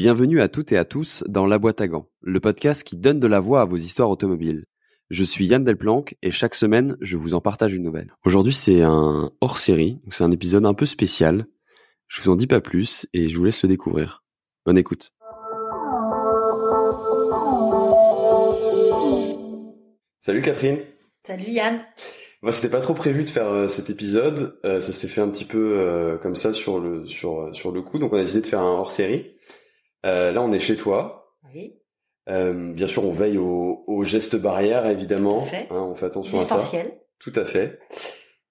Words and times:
Bienvenue 0.00 0.40
à 0.40 0.48
toutes 0.48 0.72
et 0.72 0.78
à 0.78 0.86
tous 0.86 1.24
dans 1.28 1.44
La 1.44 1.58
Boîte 1.58 1.82
à 1.82 1.86
Gants, 1.86 2.08
le 2.22 2.40
podcast 2.40 2.84
qui 2.84 2.96
donne 2.96 3.20
de 3.20 3.26
la 3.26 3.38
voix 3.38 3.60
à 3.60 3.66
vos 3.66 3.76
histoires 3.76 4.08
automobiles. 4.08 4.64
Je 5.10 5.22
suis 5.22 5.44
Yann 5.44 5.62
Delplanque 5.62 6.16
et 6.22 6.30
chaque 6.30 6.54
semaine, 6.54 6.96
je 7.02 7.18
vous 7.18 7.34
en 7.34 7.42
partage 7.42 7.74
une 7.74 7.82
nouvelle. 7.82 8.10
Aujourd'hui, 8.24 8.54
c'est 8.54 8.80
un 8.80 9.30
hors-série, 9.42 10.00
c'est 10.10 10.24
un 10.24 10.30
épisode 10.30 10.64
un 10.64 10.72
peu 10.72 10.86
spécial. 10.86 11.44
Je 12.08 12.22
vous 12.22 12.30
en 12.30 12.36
dis 12.36 12.46
pas 12.46 12.62
plus 12.62 13.06
et 13.12 13.28
je 13.28 13.36
vous 13.36 13.44
laisse 13.44 13.62
le 13.62 13.68
découvrir. 13.68 14.24
Bonne 14.64 14.78
écoute. 14.78 15.12
Salut 20.22 20.40
Catherine. 20.40 20.78
Salut 21.26 21.50
Yann. 21.50 21.78
Moi, 22.40 22.52
c'était 22.52 22.70
pas 22.70 22.80
trop 22.80 22.94
prévu 22.94 23.24
de 23.24 23.28
faire 23.28 23.50
euh, 23.50 23.68
cet 23.68 23.90
épisode. 23.90 24.58
Euh, 24.64 24.80
ça 24.80 24.94
s'est 24.94 25.08
fait 25.08 25.20
un 25.20 25.28
petit 25.28 25.44
peu 25.44 25.74
euh, 25.76 26.16
comme 26.16 26.36
ça 26.36 26.54
sur 26.54 26.80
le 26.80 27.06
sur 27.06 27.50
sur 27.52 27.70
le 27.70 27.82
coup. 27.82 27.98
Donc, 27.98 28.14
on 28.14 28.16
a 28.16 28.22
décidé 28.22 28.40
de 28.40 28.46
faire 28.46 28.62
un 28.62 28.78
hors 28.78 28.92
série. 30.04 30.34
là, 30.34 30.42
on 30.42 30.52
est 30.52 30.58
chez 30.60 30.76
toi. 30.76 31.34
Oui. 31.54 31.74
bien 32.26 32.86
sûr, 32.86 33.04
on 33.04 33.12
veille 33.12 33.38
aux, 33.38 33.84
aux 33.86 34.04
gestes 34.04 34.36
barrières, 34.36 34.86
évidemment. 34.86 35.40
Tout 35.40 35.46
à 35.46 35.48
fait. 35.50 35.66
Hein, 35.70 35.88
on 35.90 35.94
fait 35.94 36.06
attention 36.06 36.38
à 36.38 36.42
ça. 36.42 36.56
Essentiel. 36.56 36.92
Tout 37.18 37.32
à 37.36 37.44
fait. 37.44 37.78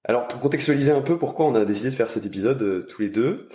Alors, 0.04 0.28
pour 0.28 0.40
contextualiser 0.40 0.92
un 0.92 1.02
peu, 1.02 1.18
pourquoi 1.18 1.46
on 1.46 1.56
a 1.56 1.66
décidé 1.66 1.90
de 1.90 1.96
faire 1.96 2.10
cet 2.12 2.26
épisode 2.26 2.88
tous 2.88 3.02
les 3.02 3.10
deux 3.10 3.50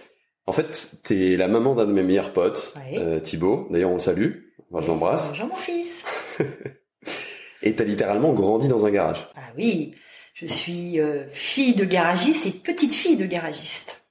En 0.47 0.53
fait, 0.53 0.97
t'es 1.03 1.37
la 1.37 1.49
maman 1.49 1.75
d'un 1.75 1.87
de 1.87 1.93
mes 1.93 2.03
meilleurs 2.03 2.33
potes, 2.33 2.75
Oui. 2.91 3.23
Thibaut. 3.23 3.67
D'ailleurs, 3.71 3.91
on 3.91 3.95
le 3.95 4.01
salue. 4.01 4.33
Moi, 4.71 4.83
je 4.83 4.89
l'embrasse. 4.89 5.29
Bonjour 5.31 5.49
mon 5.49 5.57
fils. 5.57 6.05
Et 7.63 7.75
t'as 7.75 7.85
littéralement 7.85 8.33
grandi 8.35 8.69
dans 8.69 8.85
un 8.87 8.91
garage. 8.91 9.27
Ah 9.37 9.41
oui, 9.57 9.95
je 10.35 10.47
suis 10.47 11.01
euh, 11.01 11.27
fille 11.31 11.75
de 11.75 11.85
garagiste 11.85 12.45
et 12.47 12.51
petite 12.51 12.93
fille 12.93 13.17
de 13.17 13.25
garagiste. 13.25 14.04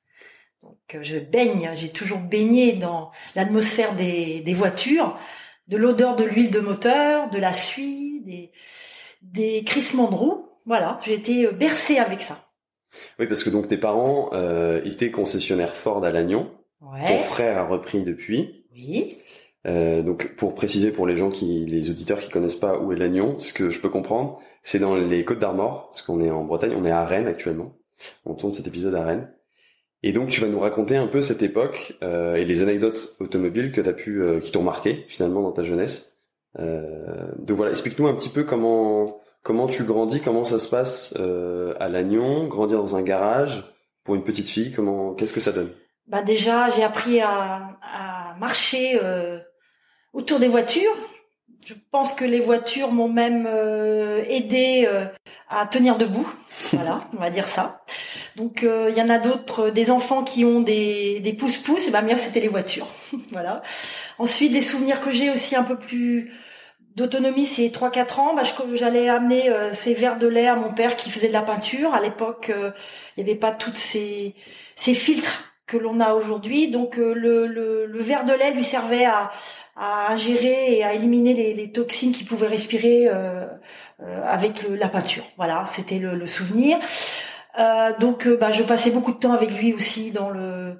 Je 1.02 1.18
baigne, 1.18 1.72
j'ai 1.74 1.90
toujours 1.90 2.20
baigné 2.20 2.74
dans 2.74 3.12
l'atmosphère 3.36 3.96
des, 3.96 4.42
des 4.42 4.54
voitures, 4.54 5.18
de 5.68 5.78
l'odeur 5.78 6.16
de 6.16 6.24
l'huile 6.24 6.52
de 6.52 6.60
moteur, 6.60 7.30
de 7.30 7.40
la 7.40 7.54
suie, 7.54 8.22
des, 8.26 8.52
des 9.22 9.64
crissements 9.64 10.10
de 10.10 10.16
roues. 10.16 10.50
Voilà, 10.66 11.00
j'ai 11.06 11.14
été 11.14 11.48
euh, 11.48 11.52
bercée 11.52 11.98
avec 11.98 12.22
ça. 12.22 12.38
Oui, 13.20 13.28
parce 13.28 13.44
que 13.44 13.50
donc 13.50 13.68
tes 13.68 13.78
parents 13.78 14.30
euh, 14.34 14.82
étaient 14.86 15.12
concessionnaires 15.12 15.74
Ford 15.74 16.04
à 16.04 16.12
Lannion. 16.12 16.52
Ton 16.80 17.20
frère 17.20 17.58
a 17.58 17.66
repris 17.66 18.04
depuis. 18.04 18.66
Oui. 18.74 19.18
Euh, 19.66 20.02
donc 20.02 20.36
pour 20.36 20.54
préciser 20.54 20.92
pour 20.92 21.08
les 21.08 21.16
gens 21.16 21.30
qui, 21.30 21.66
les 21.66 21.90
auditeurs 21.90 22.20
qui 22.20 22.30
connaissent 22.30 22.58
pas 22.58 22.78
où 22.78 22.92
est 22.92 22.98
Lannion, 22.98 23.40
ce 23.40 23.54
que 23.54 23.70
je 23.70 23.80
peux 23.80 23.90
comprendre, 23.90 24.40
c'est 24.62 24.80
dans 24.80 24.96
les 24.96 25.24
Côtes 25.24 25.40
d'Armor, 25.40 25.88
parce 25.90 26.02
qu'on 26.02 26.22
est 26.22 26.30
en 26.30 26.44
Bretagne, 26.44 26.74
on 26.76 26.86
est 26.86 26.92
à 26.92 27.06
Rennes 27.06 27.28
actuellement. 27.28 27.74
On 28.26 28.34
tourne 28.34 28.52
cet 28.52 28.68
épisode 28.68 28.96
à 28.96 29.04
Rennes. 29.04 29.34
Et 30.06 30.12
donc 30.12 30.28
tu 30.30 30.42
vas 30.42 30.48
nous 30.48 30.60
raconter 30.60 30.98
un 30.98 31.08
peu 31.08 31.22
cette 31.22 31.42
époque 31.42 31.98
euh, 32.04 32.36
et 32.36 32.44
les 32.44 32.62
anecdotes 32.62 33.16
automobiles 33.20 33.72
que 33.72 33.80
t'as 33.80 33.94
pu, 33.94 34.22
euh, 34.22 34.42
qui 34.42 34.52
t'ont 34.52 34.62
marqué 34.62 35.06
finalement 35.08 35.42
dans 35.42 35.54
ta 35.54 35.64
jeunesse. 35.64 36.18
Euh, 36.60 37.32
donc 37.40 37.56
voilà, 37.56 37.72
explique-nous 37.72 38.08
un 38.08 38.14
petit 38.14 38.30
peu 38.30 38.44
comment 38.44 39.22
comment 39.44 39.68
tu 39.68 39.84
grandis, 39.84 40.22
comment 40.22 40.46
ça 40.46 40.60
se 40.60 40.70
passe 40.70 41.16
à 41.80 41.90
Lannion, 41.90 42.48
grandir 42.48 42.78
dans 42.78 42.96
un 42.96 43.02
garage 43.02 43.64
pour 44.04 44.16
une 44.16 44.24
petite 44.24 44.48
fille, 44.48 44.72
comment 44.72 45.14
qu'est-ce 45.14 45.34
que 45.34 45.42
ça 45.42 45.52
donne? 45.52 45.70
Bah 46.08 46.22
déjà, 46.22 46.70
j'ai 46.70 46.84
appris 46.84 47.20
à, 47.20 47.78
à 47.82 48.36
marcher 48.40 48.98
autour 50.14 50.40
des 50.40 50.48
voitures. 50.48 50.96
Je 51.66 51.74
pense 51.92 52.14
que 52.14 52.24
les 52.24 52.40
voitures 52.40 52.94
m'ont 52.94 53.10
même 53.10 53.46
aidé 54.30 54.88
à 55.50 55.68
tenir 55.68 55.98
debout. 55.98 56.30
Voilà, 56.72 57.02
on 57.14 57.20
va 57.20 57.30
dire 57.30 57.50
ça. 57.50 57.82
Donc 58.36 58.64
euh, 58.64 58.90
il 58.90 58.98
y 58.98 59.02
en 59.02 59.10
a 59.10 59.20
d'autres, 59.20 59.68
euh, 59.68 59.72
des 59.72 59.92
enfants 59.92 60.24
qui 60.24 60.46
ont 60.46 60.62
des 60.62 61.20
des 61.20 61.34
pouces-pouces. 61.34 61.92
Bah 61.92 62.02
mien, 62.02 62.18
c'était 62.18 62.40
les 62.40 62.48
voitures. 62.48 62.88
voilà. 63.32 63.62
Ensuite, 64.20 64.52
les 64.52 64.62
souvenirs 64.62 65.02
que 65.02 65.12
j'ai 65.12 65.30
aussi 65.30 65.56
un 65.56 65.64
peu 65.64 65.78
plus 65.78 66.32
d'autonomie, 66.96 67.46
c'est 67.46 67.68
3-4 67.70 68.20
ans. 68.20 68.36
Bah, 68.36 68.44
j'allais 68.74 69.10
amener 69.10 69.50
euh, 69.50 69.74
ces 69.74 69.94
verres 69.94 70.18
de 70.18 70.28
lait 70.28 70.48
à 70.48 70.56
mon 70.56 70.74
père 70.74 70.96
qui 70.96 71.10
faisait 71.10 71.28
de 71.28 71.34
la 71.34 71.42
peinture. 71.42 71.94
À 71.94 72.02
l'époque, 72.02 72.52
euh, 72.56 72.72
il 73.18 73.24
n'y 73.24 73.30
avait 73.30 73.40
pas 73.40 73.52
toutes 73.52 73.78
ces 73.78 74.36
ces 74.76 74.94
filtres 74.94 75.54
que 75.68 75.78
l'on 75.78 76.00
a 76.00 76.14
aujourd'hui. 76.14 76.70
Donc 76.70 76.98
euh, 76.98 77.14
le, 77.14 77.48
le, 77.48 78.00
verre 78.00 78.26
de 78.26 78.34
lait 78.34 78.52
lui 78.52 78.64
servait 78.64 79.06
à, 79.06 79.32
à 79.76 80.12
ingérer 80.12 80.78
et 80.78 80.84
à 80.84 80.94
éliminer 80.94 81.34
les, 81.54 81.72
toxines 81.72 82.12
qu'il 82.12 82.28
pouvait 82.28 82.48
respirer 82.48 83.08
euh, 83.08 83.46
euh, 84.02 84.22
avec 84.26 84.66
la 84.70 84.90
peinture. 84.90 85.24
Voilà, 85.38 85.66
c'était 85.68 86.00
le 86.00 86.28
souvenir. 86.28 86.78
Euh, 87.60 87.92
donc 88.00 88.26
euh, 88.28 88.38
bah, 88.38 88.52
je 88.52 88.64
passais 88.64 88.92
beaucoup 88.92 89.12
de 89.14 89.18
temps 89.20 89.34
avec 89.34 89.52
lui 89.52 89.74
aussi 89.74 90.12
dans 90.12 90.30
le 90.30 90.80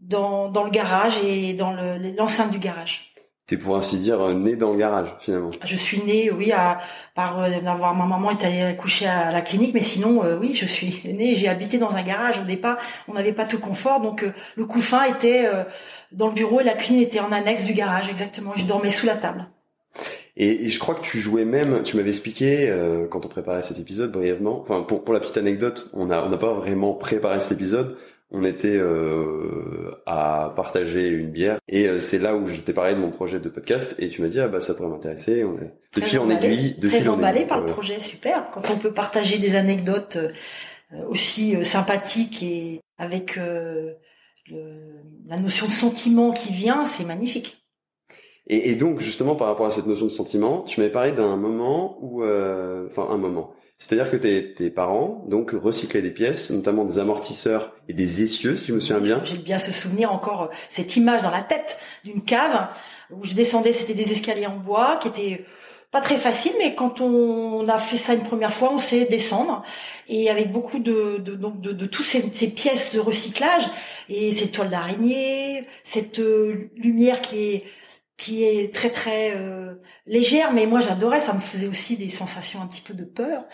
dans, 0.00 0.48
dans 0.48 0.62
le 0.64 0.70
garage 0.70 1.18
et 1.24 1.54
dans 1.54 1.72
le- 1.72 2.14
l'enceinte 2.16 2.50
du 2.50 2.58
garage. 2.58 3.12
T'es 3.48 3.56
pour 3.56 3.76
ainsi 3.78 3.96
dire 3.98 4.20
euh, 4.20 4.34
né 4.34 4.56
dans 4.56 4.72
le 4.72 4.78
garage 4.78 5.08
finalement. 5.20 5.50
Je 5.64 5.74
suis 5.74 6.00
née, 6.02 6.30
oui, 6.30 6.52
à, 6.52 6.78
par 7.14 7.40
euh, 7.42 7.48
d'avoir 7.60 7.94
ma 7.94 8.04
maman 8.04 8.30
est 8.30 8.44
allée 8.44 8.76
coucher 8.76 9.06
à 9.06 9.32
la 9.32 9.40
clinique, 9.40 9.72
mais 9.74 9.80
sinon, 9.80 10.22
euh, 10.22 10.36
oui, 10.38 10.54
je 10.54 10.66
suis 10.66 11.00
née. 11.14 11.34
J'ai 11.34 11.48
habité 11.48 11.78
dans 11.78 11.96
un 11.96 12.02
garage 12.02 12.38
au 12.38 12.44
départ. 12.44 12.76
On 13.08 13.14
n'avait 13.14 13.32
pas 13.32 13.44
tout 13.46 13.56
le 13.56 13.62
confort, 13.62 14.00
donc 14.00 14.22
euh, 14.22 14.32
le 14.56 14.66
couffin 14.66 15.04
était 15.04 15.46
euh, 15.46 15.64
dans 16.12 16.26
le 16.28 16.34
bureau 16.34 16.60
et 16.60 16.64
la 16.64 16.74
cuisine 16.74 17.00
était 17.00 17.20
en 17.20 17.32
annexe 17.32 17.64
du 17.64 17.72
garage, 17.72 18.08
exactement. 18.10 18.52
Je 18.54 18.64
dormais 18.64 18.90
sous 18.90 19.06
la 19.06 19.16
table. 19.16 19.46
Et, 20.40 20.64
et 20.66 20.68
je 20.70 20.78
crois 20.78 20.94
que 20.94 21.02
tu 21.02 21.18
jouais 21.18 21.44
même, 21.44 21.82
tu 21.82 21.96
m'avais 21.96 22.10
expliqué 22.10 22.70
euh, 22.70 23.06
quand 23.08 23.26
on 23.26 23.28
préparait 23.28 23.62
cet 23.62 23.78
épisode 23.80 24.12
brièvement. 24.12 24.60
Enfin, 24.60 24.82
pour, 24.82 25.02
pour 25.04 25.12
la 25.12 25.20
petite 25.20 25.36
anecdote, 25.36 25.90
on 25.94 26.10
a 26.10 26.22
on 26.24 26.28
n'a 26.30 26.38
pas 26.38 26.54
vraiment 26.54 26.94
préparé 26.94 27.40
cet 27.40 27.52
épisode. 27.52 27.96
On 28.30 28.44
était 28.44 28.76
euh, 28.76 29.90
à 30.06 30.52
partager 30.54 31.08
une 31.08 31.30
bière 31.30 31.58
et 31.66 31.88
euh, 31.88 31.98
c'est 31.98 32.18
là 32.18 32.36
où 32.36 32.46
je 32.46 32.56
t'ai 32.60 32.72
parlé 32.74 32.94
de 32.94 33.00
mon 33.00 33.10
projet 33.10 33.40
de 33.40 33.48
podcast 33.48 33.94
et 33.98 34.10
tu 34.10 34.20
m'as 34.22 34.28
dit 34.28 34.38
ah 34.38 34.48
bah 34.48 34.60
ça 34.60 34.74
pourrait 34.74 34.90
m'intéresser. 34.90 35.44
On 35.44 35.56
est 35.58 35.72
de 35.96 36.00
fil 36.02 36.18
en 36.18 36.28
aiguille, 36.30 36.74
de 36.78 36.88
Très 36.88 37.00
fil 37.00 37.10
en 37.10 37.14
emballé 37.14 37.38
aiguille. 37.38 37.48
par 37.48 37.60
le 37.60 37.66
projet, 37.66 38.00
super. 38.00 38.50
Quand 38.52 38.70
on 38.70 38.76
peut 38.76 38.92
partager 38.92 39.38
des 39.38 39.56
anecdotes 39.56 40.18
euh, 40.92 41.04
aussi 41.08 41.56
euh, 41.56 41.64
sympathiques 41.64 42.42
et 42.42 42.80
avec 42.98 43.38
euh, 43.38 43.94
le- 44.50 45.00
la 45.26 45.38
notion 45.38 45.66
de 45.66 45.72
sentiment 45.72 46.32
qui 46.32 46.52
vient, 46.52 46.84
c'est 46.84 47.04
magnifique. 47.04 47.64
Et, 48.48 48.70
et 48.70 48.74
donc 48.74 49.00
justement 49.00 49.36
par 49.36 49.46
rapport 49.46 49.66
à 49.66 49.70
cette 49.70 49.86
notion 49.86 50.06
de 50.06 50.10
sentiment, 50.10 50.62
tu 50.62 50.80
m'avais 50.80 50.92
parlé 50.92 51.12
d'un 51.12 51.36
moment 51.36 51.98
où, 52.00 52.22
euh, 52.22 52.86
enfin 52.90 53.06
un 53.10 53.18
moment. 53.18 53.54
C'est-à-dire 53.78 54.10
que 54.10 54.16
tes, 54.16 54.54
tes 54.54 54.70
parents 54.70 55.24
donc 55.28 55.52
recyclaient 55.52 56.02
des 56.02 56.10
pièces, 56.10 56.50
notamment 56.50 56.84
des 56.84 56.98
amortisseurs 56.98 57.72
et 57.88 57.92
des 57.92 58.24
essieux, 58.24 58.56
si 58.56 58.68
je 58.68 58.74
me 58.74 58.80
souviens 58.80 59.00
bien. 59.00 59.20
J'ai 59.22 59.36
bien 59.36 59.58
ce 59.58 59.70
souvenir 59.70 60.12
encore, 60.12 60.42
euh, 60.44 60.54
cette 60.70 60.96
image 60.96 61.22
dans 61.22 61.30
la 61.30 61.42
tête 61.42 61.78
d'une 62.04 62.22
cave 62.22 62.68
où 63.10 63.22
je 63.22 63.34
descendais, 63.34 63.72
c'était 63.72 63.94
des 63.94 64.10
escaliers 64.12 64.46
en 64.46 64.56
bois 64.56 64.98
qui 65.00 65.08
étaient 65.08 65.44
pas 65.90 66.00
très 66.02 66.16
faciles, 66.16 66.52
mais 66.58 66.74
quand 66.74 67.00
on 67.00 67.66
a 67.66 67.78
fait 67.78 67.96
ça 67.96 68.12
une 68.12 68.22
première 68.22 68.52
fois, 68.52 68.70
on 68.74 68.78
sait 68.78 69.06
descendre 69.06 69.62
et 70.08 70.28
avec 70.28 70.52
beaucoup 70.52 70.78
de 70.78 71.16
de 71.18 71.34
donc 71.34 71.62
de, 71.62 71.72
de 71.72 71.86
toutes 71.86 72.04
ces, 72.04 72.22
ces 72.32 72.48
pièces 72.48 72.94
de 72.94 73.00
recyclage 73.00 73.62
et 74.10 74.34
cette 74.34 74.52
toile 74.52 74.68
d'araignée, 74.68 75.66
cette 75.84 76.18
euh, 76.18 76.58
lumière 76.76 77.22
qui 77.22 77.54
est 77.54 77.64
qui 78.18 78.44
est 78.44 78.74
très 78.74 78.90
très 78.90 79.32
euh, 79.36 79.74
légère, 80.06 80.52
mais 80.52 80.66
moi 80.66 80.80
j'adorais, 80.80 81.20
ça 81.20 81.32
me 81.32 81.38
faisait 81.38 81.68
aussi 81.68 81.96
des 81.96 82.10
sensations 82.10 82.60
un 82.60 82.66
petit 82.66 82.80
peu 82.80 82.92
de 82.92 83.04
peur, 83.04 83.44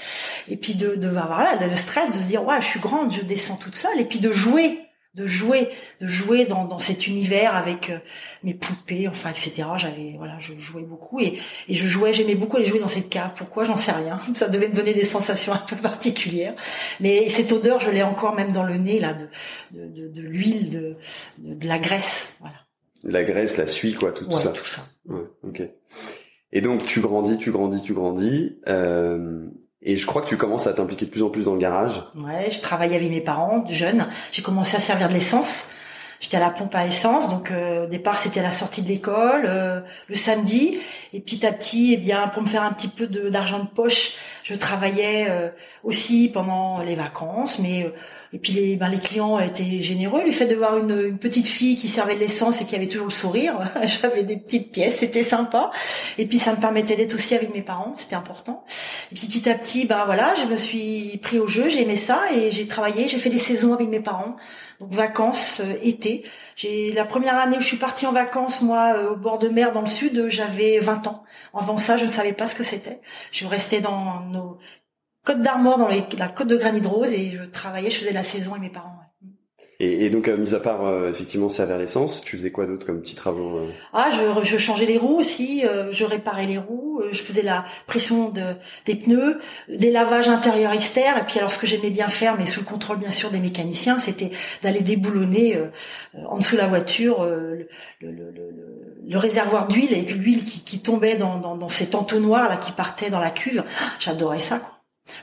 et 0.49 0.57
puis 0.57 0.75
de, 0.75 0.97
de 0.97 1.09
bah, 1.09 1.27
voilà, 1.29 1.59
de 1.59 1.71
le 1.71 1.77
stress, 1.77 2.17
de 2.17 2.21
se 2.21 2.27
dire 2.27 2.45
ouais, 2.45 2.61
je 2.61 2.67
suis 2.67 2.81
grande, 2.81 3.13
je 3.13 3.21
descends 3.21 3.57
toute 3.57 3.77
seule, 3.77 4.01
et 4.01 4.07
puis 4.07 4.21
de 4.21 4.33
jouer, 4.33 4.81
de 5.15 5.27
jouer, 5.27 5.69
de 6.01 6.07
jouer 6.07 6.47
dans, 6.47 6.65
dans 6.65 6.79
cet 6.79 7.07
univers 7.07 7.55
avec 7.55 7.91
euh, 7.91 7.99
mes 8.43 8.55
poupées, 8.55 9.07
enfin 9.07 9.29
etc. 9.29 9.69
J'avais 9.77 10.15
voilà, 10.17 10.39
je 10.41 10.59
jouais 10.59 10.83
beaucoup 10.83 11.21
et, 11.21 11.39
et 11.69 11.75
je 11.75 11.87
jouais, 11.87 12.15
j'aimais 12.15 12.35
beaucoup 12.35 12.57
aller 12.57 12.67
jouer 12.67 12.81
dans 12.81 12.89
cette 12.89 13.11
cave. 13.11 13.33
Pourquoi? 13.37 13.65
J'en 13.65 13.77
sais 13.77 13.93
rien. 13.93 14.19
Ça 14.35 14.49
devait 14.49 14.69
me 14.69 14.75
donner 14.75 14.95
des 14.95 15.05
sensations 15.05 15.53
un 15.53 15.59
peu 15.59 15.77
particulières, 15.77 16.55
mais 17.01 17.29
cette 17.29 17.53
odeur, 17.53 17.81
je 17.81 17.91
l'ai 17.91 18.03
encore 18.03 18.35
même 18.35 18.51
dans 18.51 18.65
le 18.65 18.79
nez 18.79 18.99
là 18.99 19.13
de 19.13 19.29
de, 19.73 20.21
l'huile, 20.23 20.71
de, 20.71 20.97
de 21.39 21.55
de 21.55 21.69
la 21.69 21.79
graisse, 21.79 22.35
voilà. 22.41 22.64
La 23.05 23.23
graisse, 23.25 23.57
la 23.57 23.67
suie, 23.67 23.95
quoi, 23.95 24.13
tout, 24.13 24.25
tout 24.25 24.33
Ouais, 24.35 24.41
ça. 24.41 24.51
tout 24.51 24.65
ça. 24.67 24.83
Ouais, 25.09 25.21
ok. 25.47 25.63
Et 26.53 26.61
donc 26.61 26.85
tu 26.87 27.01
grandis, 27.01 27.37
tu 27.39 27.51
grandis, 27.51 27.83
tu 27.83 27.93
grandis, 27.95 28.59
euh, 28.69 29.47
et 29.83 29.97
je 29.97 30.07
crois 30.07 30.23
que 30.23 30.29
tu 30.29 30.37
commences 30.37 30.67
à 30.67 30.73
t'impliquer 30.73 31.07
de 31.07 31.11
plus 31.11 31.23
en 31.23 31.29
plus 31.31 31.45
dans 31.45 31.53
le 31.55 31.59
garage. 31.61 32.03
Ouais, 32.17 32.51
je 32.51 32.61
travaillais 32.61 32.97
avec 32.97 33.11
mes 33.11 33.21
parents, 33.21 33.65
jeunes. 33.69 34.07
J'ai 34.33 34.41
commencé 34.43 34.77
à 34.77 34.81
servir 34.81 35.09
de 35.09 35.15
l'essence. 35.15 35.69
J'étais 36.25 36.39
à 36.39 36.41
la 36.41 36.49
pompe 36.49 36.75
à 36.75 36.87
essence, 36.87 37.29
donc 37.29 37.51
euh, 37.51 37.85
au 37.85 37.87
départ 37.87 38.19
c'était 38.19 38.41
la 38.41 38.51
sortie 38.51 38.81
de 38.81 38.89
l'école, 38.89 39.45
euh, 39.45 39.83
le 40.09 40.15
samedi, 40.15 40.79
et 41.13 41.21
petit 41.21 41.45
à 41.45 41.53
petit, 41.53 41.93
eh 41.93 41.97
bien 41.99 42.29
pour 42.29 42.43
me 42.43 42.49
faire 42.49 42.63
un 42.63 42.73
petit 42.73 42.89
peu 42.89 43.07
de- 43.07 43.29
d'argent 43.29 43.59
de, 43.59 43.67
poche, 43.67 44.13
je 44.43 44.55
travaillais 44.55 45.27
euh, 45.29 45.51
aussi 45.83 46.31
pendant 46.33 46.81
les 46.81 46.95
vacances, 46.95 47.59
mais 47.59 47.85
euh, 47.85 47.91
et 48.33 48.39
puis 48.39 48.55
les 48.55 48.77
ben, 48.77 48.89
les 48.89 49.01
clients 49.01 49.39
étaient 49.39 49.83
généreux. 49.83 50.23
Le 50.25 50.31
fait 50.31 50.47
de 50.47 50.55
voir 50.55 50.79
une, 50.79 50.99
une 51.09 51.19
petite 51.19 51.47
fille 51.47 51.77
qui 51.77 51.89
servait 51.89 52.15
de 52.15 52.21
l'essence 52.21 52.63
et 52.63 52.65
qui 52.65 52.75
avait 52.75 52.87
toujours 52.87 53.09
le 53.09 53.13
sourire, 53.13 53.59
j'avais 53.83 54.23
des 54.23 54.39
petites 54.39 54.73
pièces, 54.73 55.01
c'était 55.01 55.25
sympa. 55.25 55.73
Et 56.17 56.25
puis 56.25 56.39
ça 56.39 56.53
me 56.53 56.57
permettait 56.57 56.97
d'être 56.97 57.15
aussi 57.15 57.35
avec 57.35 57.55
mes 57.55 57.61
parents, 57.61 57.95
c'était 57.99 58.17
important. 58.17 58.65
Et 59.13 59.15
puis 59.15 59.27
petit 59.27 59.47
à 59.51 59.55
petit, 59.55 59.85
bah 59.85 60.05
voilà, 60.07 60.33
je 60.41 60.47
me 60.47 60.57
suis 60.57 61.19
pris 61.23 61.39
au 61.39 61.47
jeu, 61.47 61.69
j'ai 61.69 61.83
aimé 61.83 61.97
ça 61.99 62.23
et 62.35 62.51
j'ai 62.51 62.67
travaillé, 62.67 63.09
j'ai 63.09 63.19
fait 63.19 63.29
des 63.29 63.39
saisons 63.39 63.75
avec 63.75 63.89
mes 63.89 64.01
parents, 64.01 64.37
donc 64.81 64.93
vacances, 64.93 65.61
euh, 65.61 65.75
été. 65.83 66.25
J'ai 66.57 66.93
la 66.93 67.05
première 67.05 67.37
année 67.37 67.57
où 67.57 67.61
je 67.61 67.67
suis 67.67 67.77
partie 67.77 68.07
en 68.07 68.13
vacances, 68.13 68.61
moi, 68.61 68.95
euh, 68.97 69.11
au 69.11 69.17
bord 69.17 69.39
de 69.39 69.49
mer 69.49 69.73
dans 69.73 69.81
le 69.81 69.87
sud, 69.87 70.29
j'avais 70.29 70.81
20 70.81 71.07
ans. 71.07 71.25
Avant 71.55 71.77
ça, 71.77 71.97
je 71.97 72.05
ne 72.05 72.11
savais 72.11 72.33
pas 72.33 72.47
ce 72.47 72.55
que 72.55 72.65
c'était. 72.65 73.01
Je 73.33 73.47
restais 73.47 73.81
dans 73.81 74.21
nos 74.21 74.59
Côtes 75.25 75.41
d'Armor, 75.41 75.79
dans 75.79 75.89
la 75.89 76.29
côte 76.29 76.49
de 76.49 76.57
Granit 76.57 76.87
Rose, 76.87 77.15
et 77.15 77.31
je 77.31 77.45
travaillais, 77.45 77.91
je 77.91 77.99
faisais 77.99 78.13
la 78.13 78.23
saison 78.23 78.51
avec 78.51 78.63
mes 78.63 78.71
parents. 78.71 79.04
Et, 79.81 80.07
et, 80.07 80.11
donc, 80.11 80.29
euh, 80.29 80.37
mis 80.37 80.55
à 80.55 80.61
part 80.61 80.87
euh, 80.87 81.11
effectivement 81.11 81.49
servir 81.49 81.79
l'essence, 81.79 82.23
tu 82.23 82.37
faisais 82.37 82.51
quoi 82.51 82.67
d'autre 82.67 82.87
comme 82.87 83.01
petits 83.01 83.17
travaux 83.17 83.59
euh 83.59 83.67
Ah, 83.93 84.11
je, 84.13 84.45
je, 84.45 84.57
changeais 84.57 84.87
les 84.87 84.99
roues 84.99 85.19
aussi, 85.19 85.65
je 85.91 86.05
réparais 86.05 86.47
les 86.47 86.59
roues, 86.59 87.03
je 87.11 87.21
faisais 87.23 87.43
la 87.43 87.65
pression 87.87 88.31
de, 88.31 88.43
des 88.87 88.95
pneus, 88.95 89.39
des 89.69 89.91
lavages 89.91 90.29
intérieurs-externes. 90.29 91.19
Et 91.19 91.25
puis 91.25 91.39
alors, 91.39 91.51
ce 91.51 91.59
que 91.59 91.67
j'aimais 91.67 91.91
bien 91.91 92.09
faire, 92.09 92.37
mais 92.39 92.47
sous 92.47 92.61
le 92.61 92.67
contrôle 92.67 92.99
bien 92.99 93.11
sûr 93.11 93.31
des 93.31 93.41
mécaniciens, 93.41 93.99
c'était 93.99 94.31
d'aller 94.63 94.81
déboulonner 94.81 95.59
en 96.29 96.39
dessous 96.39 96.55
de 96.55 96.61
la 96.61 96.67
voiture 96.67 97.25
le, 97.25 97.67
le, 98.01 98.11
le, 98.11 98.33
le, 99.09 99.19
réservoir 99.19 99.67
d'huile 99.67 99.93
et 99.93 100.03
l'huile 100.03 100.45
qui, 100.45 100.63
qui, 100.63 100.81
tombait 100.81 101.17
dans, 101.17 101.39
dans, 101.39 101.57
dans 101.57 101.69
ces 101.69 101.95
entonnoirs 101.97 102.49
là 102.49 102.57
qui 102.57 102.73
partaient 102.73 103.11
dans 103.11 103.21
la 103.21 103.31
cuve. 103.31 103.65
J'adorais 103.99 104.41
ça. 104.41 104.59
Quoi. 104.59 104.74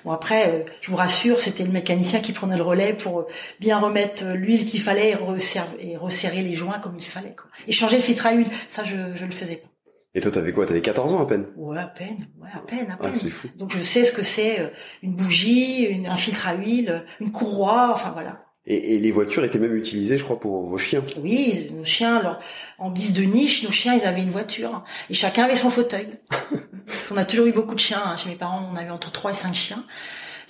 Bon 0.05 0.11
après, 0.11 0.49
euh, 0.49 0.63
je 0.81 0.91
vous 0.91 0.97
rassure, 0.97 1.39
c'était 1.39 1.63
le 1.63 1.71
mécanicien 1.71 2.19
qui 2.19 2.31
prenait 2.33 2.57
le 2.57 2.63
relais 2.63 2.93
pour 2.93 3.27
bien 3.59 3.79
remettre 3.79 4.25
l'huile 4.33 4.65
qu'il 4.65 4.81
fallait 4.81 5.11
et, 5.11 5.15
resserrer, 5.15 5.67
et 5.79 5.97
resserrer 5.97 6.41
les 6.41 6.55
joints 6.55 6.79
comme 6.79 6.97
il 6.97 7.05
fallait. 7.05 7.35
Quoi. 7.35 7.49
Et 7.67 7.71
changer 7.71 7.97
le 7.97 8.01
filtre 8.01 8.25
à 8.27 8.33
huile, 8.33 8.47
ça 8.69 8.83
je 8.83 8.95
je 9.15 9.25
le 9.25 9.31
faisais 9.31 9.57
pas. 9.57 9.67
Et 10.13 10.19
toi, 10.19 10.31
t'avais 10.31 10.51
quoi? 10.51 10.65
T'avais 10.65 10.81
14 10.81 11.13
ans 11.13 11.21
à 11.21 11.25
peine? 11.25 11.45
Ouais, 11.55 11.79
à 11.79 11.87
peine. 11.87 12.17
Ouais, 12.41 12.49
à 12.53 12.59
peine, 12.59 12.91
à 12.91 12.97
ah, 12.99 13.03
peine. 13.03 13.15
c'est 13.15 13.29
fou. 13.29 13.47
Donc 13.55 13.71
je 13.71 13.81
sais 13.81 14.03
ce 14.03 14.11
que 14.11 14.23
c'est 14.23 14.59
euh, 14.59 14.67
une 15.03 15.13
bougie, 15.13 15.83
une, 15.83 16.07
un 16.07 16.17
filtre 16.17 16.47
à 16.47 16.55
huile, 16.55 17.05
une 17.21 17.31
courroie, 17.31 17.91
enfin 17.93 18.11
voilà. 18.11 18.43
Et, 18.67 18.95
et, 18.95 18.99
les 18.99 19.11
voitures 19.11 19.43
étaient 19.43 19.57
même 19.57 19.75
utilisées, 19.75 20.17
je 20.17 20.23
crois, 20.23 20.39
pour 20.39 20.67
vos 20.67 20.77
chiens. 20.77 21.03
Oui, 21.17 21.71
nos 21.73 21.83
chiens, 21.83 22.17
alors, 22.17 22.39
en 22.77 22.91
guise 22.91 23.13
de 23.13 23.23
niche, 23.23 23.63
nos 23.63 23.71
chiens, 23.71 23.95
ils 23.95 24.05
avaient 24.05 24.21
une 24.21 24.29
voiture. 24.29 24.83
Et 25.09 25.15
chacun 25.15 25.45
avait 25.45 25.55
son 25.55 25.71
fauteuil. 25.71 26.09
on 27.11 27.17
a 27.17 27.25
toujours 27.25 27.47
eu 27.47 27.51
beaucoup 27.51 27.75
de 27.75 27.79
chiens. 27.79 28.01
Hein. 28.05 28.17
Chez 28.17 28.29
mes 28.29 28.35
parents, 28.35 28.69
on 28.71 28.77
avait 28.77 28.89
entre 28.89 29.11
3 29.11 29.31
et 29.31 29.35
5 29.35 29.53
chiens. 29.53 29.83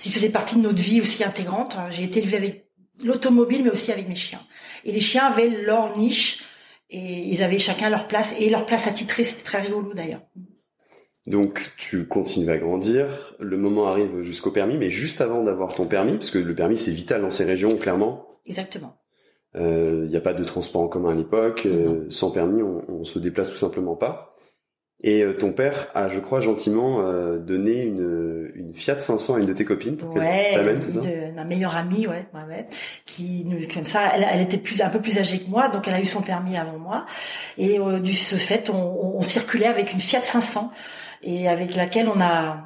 Ils 0.05 0.11
faisaient 0.11 0.29
partie 0.29 0.55
de 0.55 0.61
notre 0.61 0.81
vie 0.81 1.01
aussi 1.01 1.23
intégrante. 1.23 1.77
J'ai 1.89 2.03
été 2.03 2.19
élevée 2.19 2.37
avec 2.37 2.67
l'automobile, 3.03 3.63
mais 3.63 3.69
aussi 3.69 3.91
avec 3.91 4.07
mes 4.09 4.15
chiens. 4.15 4.41
Et 4.83 4.91
les 4.91 4.99
chiens 4.99 5.25
avaient 5.25 5.49
leur 5.49 5.97
niche. 5.97 6.43
Et 6.89 7.29
ils 7.29 7.43
avaient 7.43 7.59
chacun 7.59 7.89
leur 7.89 8.07
place. 8.07 8.35
Et 8.39 8.49
leur 8.49 8.65
place 8.65 8.87
attitrée, 8.87 9.23
c'était 9.23 9.43
très 9.43 9.61
rigolo 9.61 9.93
d'ailleurs. 9.93 10.21
Donc 11.27 11.71
tu 11.77 12.07
continues 12.07 12.49
à 12.49 12.57
grandir, 12.57 13.35
le 13.39 13.55
moment 13.55 13.87
arrive 13.87 14.23
jusqu'au 14.23 14.49
permis, 14.49 14.77
mais 14.77 14.89
juste 14.89 15.21
avant 15.21 15.43
d'avoir 15.43 15.75
ton 15.75 15.85
permis, 15.85 16.13
parce 16.13 16.31
que 16.31 16.39
le 16.39 16.55
permis 16.55 16.77
c'est 16.77 16.91
vital 16.91 17.21
dans 17.21 17.29
ces 17.29 17.45
régions, 17.45 17.77
clairement. 17.77 18.27
Exactement. 18.47 18.97
Il 19.53 19.61
euh, 19.61 20.07
n'y 20.07 20.15
a 20.15 20.21
pas 20.21 20.33
de 20.33 20.43
transport 20.43 20.81
en 20.81 20.87
commun 20.87 21.11
à 21.11 21.15
l'époque, 21.15 21.67
euh, 21.67 22.05
sans 22.09 22.31
permis 22.31 22.63
on, 22.63 22.83
on 22.89 23.03
se 23.03 23.19
déplace 23.19 23.49
tout 23.49 23.57
simplement 23.57 23.95
pas. 23.95 24.35
Et 25.03 25.23
euh, 25.23 25.33
ton 25.33 25.51
père 25.51 25.87
a, 25.95 26.09
je 26.09 26.19
crois, 26.19 26.41
gentiment 26.41 27.01
euh, 27.01 27.39
donné 27.39 27.81
une, 27.81 28.51
une 28.53 28.73
Fiat 28.73 28.99
500 28.99 29.35
à 29.35 29.39
une 29.39 29.45
de 29.47 29.53
tes 29.53 29.65
copines 29.65 29.97
pour 29.97 30.15
ouais, 30.15 30.51
c'est 30.79 30.91
ça? 30.91 31.01
de 31.01 31.35
ma 31.35 31.43
meilleure 31.43 31.75
amie, 31.75 32.05
ouais, 32.05 32.27
ouais, 32.33 32.43
ouais, 32.47 32.67
qui 33.05 33.47
comme 33.73 33.85
ça, 33.85 34.11
elle, 34.15 34.27
elle, 34.31 34.41
était 34.41 34.57
plus 34.57 34.81
un 34.81 34.89
peu 34.89 35.01
plus 35.01 35.17
âgée 35.17 35.39
que 35.39 35.49
moi, 35.49 35.69
donc 35.69 35.87
elle 35.87 35.95
a 35.95 36.01
eu 36.01 36.05
son 36.05 36.21
permis 36.21 36.55
avant 36.55 36.77
moi. 36.77 37.07
Et 37.57 37.79
du 38.01 38.13
ce 38.13 38.35
fait, 38.35 38.69
on, 38.69 39.17
on 39.17 39.21
circulait 39.23 39.65
avec 39.65 39.91
une 39.91 39.99
Fiat 39.99 40.21
500 40.21 40.71
et 41.23 41.47
avec 41.47 41.75
laquelle 41.75 42.07
on 42.07 42.21
a 42.21 42.65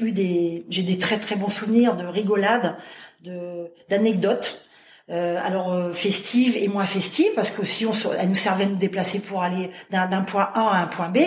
eu 0.00 0.12
des, 0.12 0.66
j'ai 0.68 0.82
des 0.82 0.98
très 0.98 1.18
très 1.18 1.36
bons 1.36 1.48
souvenirs 1.48 1.96
de 1.96 2.04
rigolades, 2.04 2.76
de 3.22 3.70
d'anecdotes. 3.88 4.62
Euh, 5.08 5.38
alors 5.40 5.72
euh, 5.72 5.92
festives 5.92 6.56
et 6.56 6.66
moins 6.66 6.84
festives 6.84 7.30
parce 7.36 7.52
que 7.52 7.64
si 7.64 7.86
on, 7.86 7.92
elle 8.18 8.28
nous 8.28 8.34
servait 8.34 8.64
à 8.64 8.66
nous 8.66 8.74
déplacer 8.74 9.20
pour 9.20 9.40
aller 9.40 9.70
d'un 9.88 10.22
point 10.22 10.50
A 10.52 10.78
à 10.78 10.82
un 10.82 10.86
point 10.86 11.10
B. 11.10 11.18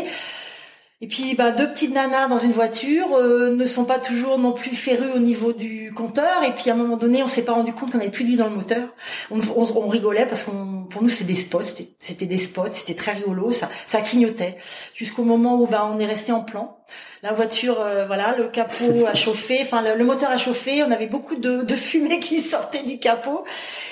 Et 1.01 1.07
puis, 1.07 1.33
bah, 1.33 1.51
deux 1.51 1.69
petites 1.69 1.93
nanas 1.93 2.27
dans 2.27 2.39
une 2.39 2.51
voiture 2.51 3.15
euh, 3.15 3.51
ne 3.51 3.63
sont 3.63 3.85
pas 3.85 3.99
toujours 3.99 4.37
non 4.37 4.51
plus 4.51 4.75
férus 4.75 5.11
au 5.15 5.19
niveau 5.19 5.53
du 5.53 5.93
compteur. 5.93 6.43
Et 6.43 6.51
puis, 6.51 6.69
à 6.69 6.73
un 6.73 6.75
moment 6.75 6.97
donné, 6.97 7.23
on 7.23 7.29
s'est 7.29 7.45
pas 7.45 7.53
rendu 7.53 7.71
compte 7.71 7.93
qu'on 7.93 7.99
avait 7.99 8.09
plus 8.09 8.25
d'huile 8.25 8.39
dans 8.39 8.49
le 8.49 8.55
moteur. 8.55 8.89
On, 9.31 9.39
on, 9.55 9.87
rigolait 9.87 10.25
parce 10.25 10.43
qu'on, 10.43 10.83
pour 10.89 11.01
nous, 11.01 11.07
c'était 11.07 11.31
des 11.31 11.37
spots. 11.37 11.61
C'était 11.99 12.25
des 12.25 12.37
spots. 12.37 12.73
C'était 12.73 12.95
très 12.95 13.13
rigolo. 13.13 13.53
Ça, 13.53 13.69
ça 13.87 14.01
clignotait 14.01 14.57
jusqu'au 14.93 15.23
moment 15.23 15.55
où, 15.61 15.67
bah, 15.67 15.89
on 15.89 15.99
est 15.99 16.05
resté 16.05 16.33
en 16.33 16.41
plan. 16.41 16.77
La 17.23 17.31
voiture, 17.31 17.79
euh, 17.79 18.05
voilà, 18.05 18.35
le 18.37 18.49
capot 18.49 19.05
a 19.07 19.13
chauffé. 19.15 19.59
Enfin, 19.61 19.81
le, 19.81 20.03
moteur 20.03 20.31
a 20.31 20.37
chauffé. 20.37 20.83
On 20.83 20.91
avait 20.91 21.07
beaucoup 21.07 21.37
de, 21.37 21.61
de 21.61 21.75
fumée 21.75 22.19
qui 22.19 22.41
sortait 22.41 22.83
du 22.83 22.99
capot. 22.99 23.45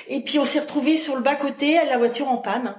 Et 0.09 0.19
puis, 0.19 0.39
on 0.39 0.45
s'est 0.45 0.59
retrouvé 0.59 0.97
sur 0.97 1.15
le 1.15 1.21
bas 1.21 1.35
côté, 1.35 1.79
la 1.89 1.97
voiture 1.97 2.27
en 2.27 2.37
panne. 2.37 2.75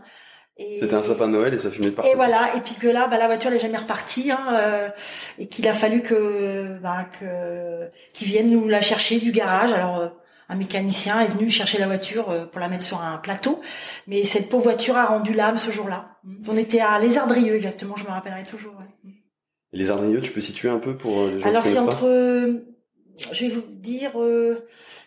C'était 0.58 0.94
un 0.94 1.02
sapin 1.02 1.28
de 1.28 1.32
Noël 1.32 1.55
et 1.55 1.58
ça 1.58 1.70
fumait 1.70 1.93
partout. 1.93 2.10
Et 2.10 2.16
voilà, 2.16 2.56
et 2.56 2.60
puis 2.60 2.75
que 2.75 2.88
là, 2.88 3.06
bah, 3.06 3.16
la 3.16 3.26
voiture 3.26 3.50
n'est 3.50 3.60
jamais 3.60 3.76
repartie, 3.76 4.32
hein, 4.32 4.56
euh, 4.60 4.88
et 5.38 5.46
qu'il 5.46 5.69
a 5.69 5.72
fallu 5.72 6.02
que, 6.02 6.78
bah, 6.81 7.06
que, 7.20 7.88
qu'ils 8.12 8.26
viennent 8.26 8.50
nous 8.50 8.66
la 8.66 8.81
chercher 8.81 9.20
du 9.20 9.31
garage. 9.31 9.72
Alors, 9.72 9.99
euh, 9.99 10.08
un 10.49 10.56
mécanicien 10.56 11.20
est 11.20 11.28
venu 11.28 11.49
chercher 11.49 11.78
la 11.78 11.87
voiture 11.87 12.31
euh, 12.31 12.44
pour 12.44 12.60
la 12.60 12.69
mettre 12.69 12.82
sur 12.82 13.00
un 13.00 13.19
plateau, 13.19 13.60
mais 14.08 14.25
cette 14.25 14.49
pauvre 14.49 14.64
voiture 14.64 14.96
a 14.96 15.06
rendu 15.06 15.32
l'âme 15.32 15.58
ce 15.58 15.70
jour-là. 15.70 16.16
On 16.49 16.56
était 16.56 16.81
à 16.81 16.99
Lézardrieux 16.99 17.54
exactement, 17.54 17.94
je 17.94 18.04
me 18.04 18.11
rappellerai 18.11 18.43
toujours. 18.43 18.75
Ouais. 18.78 19.12
Les 19.72 19.90
Ardrieux, 19.90 20.20
tu 20.22 20.32
peux 20.32 20.40
situer 20.40 20.70
un 20.70 20.78
peu 20.78 20.96
pour 20.96 21.26
les 21.26 21.40
gens 21.40 21.49
Alors 21.49 21.64
c'est 21.64 21.78
entre, 21.78 22.08
je 23.32 23.44
vais 23.44 23.50
vous 23.50 23.62
dire, 23.68 24.12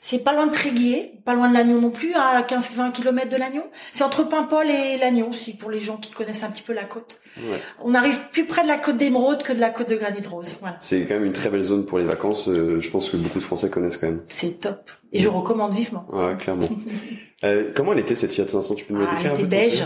c'est 0.04 0.24
pas 0.24 0.34
loin 0.34 0.48
de 0.48 0.52
Tréguier, 0.52 1.14
pas 1.26 1.36
loin 1.36 1.48
de 1.48 1.54
Lannion 1.54 1.80
non 1.80 1.92
plus, 1.92 2.14
à 2.16 2.42
15-20 2.42 2.92
km 2.92 3.30
de 3.30 3.38
Lannion. 3.38 3.64
C'est 3.94 4.04
entre 4.04 4.28
Paimpol 4.28 4.68
et 4.68 4.98
Lannion 4.98 5.30
aussi, 5.30 5.54
pour 5.54 5.70
les 5.70 5.80
gens 5.80 5.98
qui 5.98 6.12
connaissent 6.12 6.44
un 6.44 6.50
petit 6.50 6.64
peu 6.64 6.74
la 6.74 6.86
côte. 6.86 7.20
Ouais. 7.38 7.60
On 7.84 7.94
arrive 7.94 8.18
plus 8.32 8.46
près 8.46 8.64
de 8.64 8.68
la 8.68 8.78
côte 8.78 8.98
d'Émeraude 8.98 9.44
que 9.44 9.54
de 9.54 9.60
la 9.60 9.70
côte 9.70 9.90
de 9.90 9.96
Granit 9.96 10.26
Rose. 10.28 10.56
Voilà. 10.60 10.78
C'est 10.80 11.06
quand 11.06 11.14
même 11.14 11.26
une 11.26 11.34
très 11.34 11.50
belle 11.50 11.62
zone 11.62 11.86
pour 11.86 12.00
les 12.00 12.04
vacances. 12.04 12.50
Euh, 12.50 12.82
je 12.82 12.90
pense 12.90 13.12
que 13.12 13.18
beaucoup 13.18 13.38
de 13.38 13.44
Français 13.44 13.70
connaissent 13.70 13.98
quand 13.98 14.08
même. 14.08 14.22
C'est 14.28 14.60
top. 14.60 14.90
Et 15.14 15.20
je 15.20 15.30
recommande 15.30 15.74
vivement. 15.74 16.08
Ouais, 16.12 16.36
clairement. 16.36 16.68
euh, 17.44 17.72
comment 17.76 17.94
elle 17.94 18.00
était 18.00 18.16
cette 18.16 18.32
Fiat 18.32 18.48
500 18.48 18.76
Tu 18.76 18.86
peux 18.86 18.96
me 18.96 19.06
ah, 19.06 19.12
décrire 19.12 19.34
Elle 19.34 19.40
était 19.40 19.48
beige. 19.48 19.84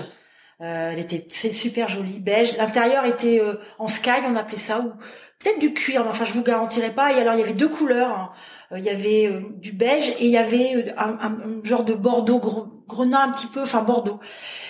Euh, 0.61 0.91
elle 0.93 0.99
était 0.99 1.25
c'est 1.29 1.51
super 1.51 1.89
jolie, 1.89 2.19
beige. 2.19 2.55
L'intérieur 2.57 3.05
était 3.05 3.41
euh, 3.41 3.55
en 3.77 3.89
sky, 3.89 4.21
on 4.25 4.35
appelait 4.35 4.57
ça, 4.57 4.79
ou 4.79 4.91
peut-être 5.39 5.59
du 5.59 5.73
cuir. 5.73 6.03
Mais 6.03 6.09
enfin, 6.09 6.23
je 6.23 6.33
vous 6.33 6.43
garantirai 6.43 6.91
pas. 6.91 7.11
Et 7.11 7.15
alors, 7.15 7.33
il 7.33 7.41
y 7.41 7.43
avait 7.43 7.53
deux 7.53 7.67
couleurs. 7.67 8.11
Hein. 8.11 8.29
Euh, 8.71 8.79
il 8.79 8.85
y 8.85 8.89
avait 8.89 9.27
euh, 9.27 9.41
du 9.57 9.73
beige 9.73 10.09
et 10.11 10.25
il 10.25 10.31
y 10.31 10.37
avait 10.37 10.93
un, 10.97 11.17
un, 11.19 11.37
genre 11.63 11.83
de 11.83 11.93
bordeaux 11.93 12.39
grenat 12.87 13.23
un 13.23 13.31
petit 13.31 13.47
peu, 13.47 13.61
enfin 13.61 13.81
bordeaux. 13.81 14.19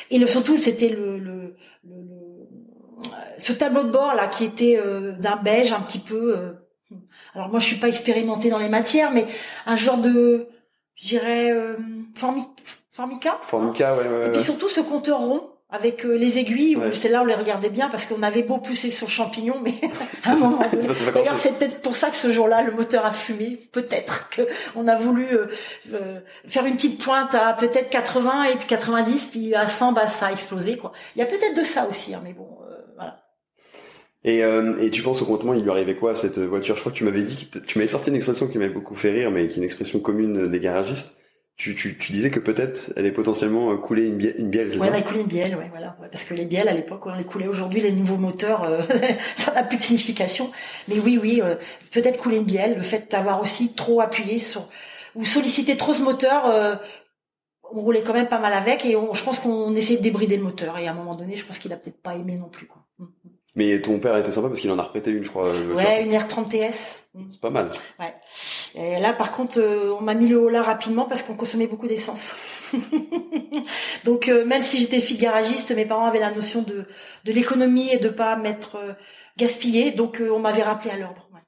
Et 0.09 0.17
le, 0.17 0.25
surtout, 0.25 0.57
c'était 0.57 0.89
le, 0.89 1.19
le, 1.19 1.55
le, 1.83 2.47
ce 3.37 3.53
tableau 3.53 3.83
de 3.83 3.91
bord 3.91 4.15
là 4.15 4.27
qui 4.27 4.43
était 4.43 4.79
d'un 5.19 5.35
beige 5.35 5.71
un 5.73 5.81
petit 5.81 5.99
peu. 5.99 6.55
alors 7.35 7.49
moi, 7.49 7.59
je 7.59 7.65
suis 7.65 7.75
pas 7.75 7.89
expérimentée 7.89 8.49
dans 8.49 8.57
les 8.57 8.69
matières, 8.69 9.11
mais 9.11 9.27
un 9.65 9.75
genre 9.75 9.97
de, 9.97 10.47
je 10.95 11.07
dirais, 11.07 11.53
formica. 12.15 13.39
Formica, 13.43 13.95
ouais, 13.95 14.07
ouais. 14.07 14.27
Et 14.27 14.31
puis 14.31 14.41
surtout 14.41 14.69
ce 14.69 14.79
compteur 14.79 15.19
rond 15.19 15.54
avec 15.75 16.05
euh, 16.05 16.17
les 16.17 16.37
aiguilles, 16.37 16.75
ouais. 16.75 16.91
c'est 16.91 17.09
là 17.09 17.21
on 17.21 17.25
les 17.25 17.35
regardait 17.35 17.69
bien 17.69 17.89
parce 17.89 18.05
qu'on 18.05 18.23
avait 18.23 18.43
beau 18.43 18.57
pousser 18.57 18.89
sur 18.89 19.09
champignon, 19.09 19.55
mais 19.63 19.73
à 20.23 20.31
un 20.31 20.35
moment 20.35 20.59
D'ailleurs, 21.13 21.37
c'est 21.37 21.57
peut-être 21.57 21.81
pour 21.81 21.95
ça 21.95 22.09
que 22.09 22.15
ce 22.15 22.31
jour-là, 22.31 22.63
le 22.63 22.71
moteur 22.71 23.05
a 23.05 23.11
fumé. 23.11 23.59
Peut-être 23.71 24.29
que 24.29 24.41
on 24.75 24.87
a 24.87 24.95
voulu 24.95 25.27
euh, 25.31 25.47
euh, 25.93 26.19
faire 26.47 26.65
une 26.65 26.75
petite 26.75 27.03
pointe 27.03 27.35
à 27.35 27.53
peut-être 27.53 27.89
80 27.89 28.45
et 28.45 28.55
puis 28.55 28.67
90, 28.67 29.25
puis 29.27 29.55
à 29.55 29.67
100, 29.67 29.91
bah 29.91 30.07
ça 30.07 30.27
a 30.27 30.31
explosé 30.31 30.77
quoi. 30.77 30.91
Il 31.15 31.19
y 31.19 31.21
a 31.21 31.25
peut-être 31.25 31.57
de 31.57 31.63
ça 31.63 31.87
aussi, 31.89 32.13
hein, 32.13 32.21
mais 32.23 32.33
bon, 32.33 32.47
voilà. 32.95 33.21
Et, 34.23 34.39
et 34.39 34.89
tu 34.89 35.03
penses 35.03 35.21
au 35.21 35.25
comptement, 35.25 35.53
il 35.53 35.61
lui 35.61 35.69
arrivait 35.69 35.95
quoi 35.95 36.11
à 36.11 36.15
cette 36.15 36.39
voiture? 36.39 36.75
Je 36.75 36.79
crois 36.79 36.91
que 36.91 36.97
tu 36.97 37.03
m'avais 37.03 37.23
dit, 37.23 37.47
que 37.47 37.59
tu 37.59 37.77
m'avais 37.77 37.91
sorti 37.91 38.09
une 38.09 38.15
expression 38.15 38.47
qui 38.47 38.57
m'avait 38.57 38.73
beaucoup 38.73 38.95
fait 38.95 39.11
rire, 39.11 39.29
mais 39.29 39.47
qui 39.47 39.55
est 39.55 39.57
une 39.57 39.63
expression 39.63 39.99
commune 39.99 40.43
des 40.43 40.59
garagistes 40.59 41.17
tu, 41.57 41.73
tu, 41.73 41.97
tu, 41.97 42.11
disais 42.11 42.29
que 42.29 42.39
peut-être 42.39 42.91
elle 42.97 43.05
est 43.05 43.13
potentiellement 43.13 43.71
euh, 43.71 43.77
coulée 43.77 44.05
une 44.05 44.17
bielle, 44.17 44.35
une 44.37 44.49
bielle 44.49 44.71
c'est 44.73 44.77
ouais, 44.77 44.87
elle 44.87 44.95
a 44.95 45.01
coulé 45.01 45.21
une 45.21 45.27
bielle, 45.27 45.55
ouais, 45.55 45.69
voilà. 45.69 45.97
parce 46.11 46.25
que 46.25 46.33
les 46.33 46.45
bielles 46.45 46.67
à 46.67 46.73
l'époque, 46.73 47.05
on 47.05 47.15
les 47.15 47.23
coulait. 47.23 47.47
Aujourd'hui, 47.47 47.79
les 47.79 47.93
nouveaux 47.93 48.17
moteurs, 48.17 48.63
euh, 48.63 48.81
ça 49.37 49.53
n'a 49.53 49.63
plus 49.63 49.77
de 49.77 49.81
signification. 49.81 50.51
Mais 50.89 50.99
oui, 50.99 51.17
oui, 51.21 51.41
euh, 51.41 51.55
peut-être 51.91 52.19
couler 52.19 52.37
une 52.37 52.43
bielle. 52.43 52.75
Le 52.75 52.81
fait 52.81 53.09
d'avoir 53.09 53.41
aussi 53.41 53.73
trop 53.73 54.01
appuyé 54.01 54.37
sur 54.37 54.67
ou 55.15 55.23
sollicité 55.23 55.77
trop 55.77 55.93
ce 55.93 56.01
moteur, 56.01 56.79
on 57.71 57.79
roulait 57.79 58.03
quand 58.03 58.13
même 58.13 58.27
pas 58.27 58.39
mal 58.39 58.51
avec 58.51 58.85
et 58.85 58.97
on, 58.97 59.13
je 59.13 59.23
pense 59.23 59.39
qu'on 59.39 59.73
essayait 59.75 59.97
de 59.97 60.03
débrider 60.03 60.35
le 60.35 60.43
moteur. 60.43 60.77
Et 60.77 60.87
à 60.87 60.91
un 60.91 60.93
moment 60.93 61.15
donné, 61.15 61.37
je 61.37 61.45
pense 61.45 61.57
qu'il 61.57 61.71
a 61.71 61.77
peut-être 61.77 62.01
pas 62.01 62.15
aimé 62.15 62.35
non 62.35 62.49
plus. 62.49 62.67
Quoi. 62.67 62.84
Mais 63.55 63.79
ton 63.79 63.99
père 63.99 64.17
était 64.17 64.31
sympa 64.31 64.49
parce 64.49 64.59
qu'il 64.59 64.71
en 64.71 64.79
a 64.79 64.83
reprêté 64.83 65.11
une, 65.11 65.23
je 65.23 65.29
crois. 65.29 65.49
Ouais, 65.73 66.03
une 66.03 66.11
R30 66.11 66.49
TS. 66.49 67.03
C'est 67.29 67.39
pas 67.39 67.49
mal. 67.49 67.71
Ouais. 67.99 68.13
Et 68.75 68.99
là, 68.99 69.13
par 69.13 69.31
contre, 69.31 69.59
euh, 69.59 69.95
on 69.97 70.01
m'a 70.01 70.13
mis 70.13 70.27
le 70.27 70.37
haut 70.37 70.49
là 70.49 70.61
rapidement 70.61 71.05
parce 71.05 71.23
qu'on 71.23 71.35
consommait 71.35 71.67
beaucoup 71.67 71.87
d'essence. 71.87 72.35
Donc, 74.03 74.27
euh, 74.27 74.45
même 74.45 74.61
si 74.61 74.77
j'étais 74.77 74.99
fille 74.99 75.17
garagiste, 75.17 75.71
mes 75.71 75.85
parents 75.85 76.05
avaient 76.05 76.19
la 76.19 76.31
notion 76.31 76.61
de, 76.61 76.85
de 77.23 77.31
l'économie 77.31 77.89
et 77.93 77.97
de 77.97 78.09
pas 78.09 78.35
m'être 78.35 78.75
euh, 78.75 78.93
gaspillé. 79.37 79.91
Donc, 79.91 80.21
on 80.21 80.39
m'avait 80.39 80.63
rappelé 80.63 80.91
à 80.91 80.97
l'ordre. 80.97 81.29
Ouais. 81.33 81.39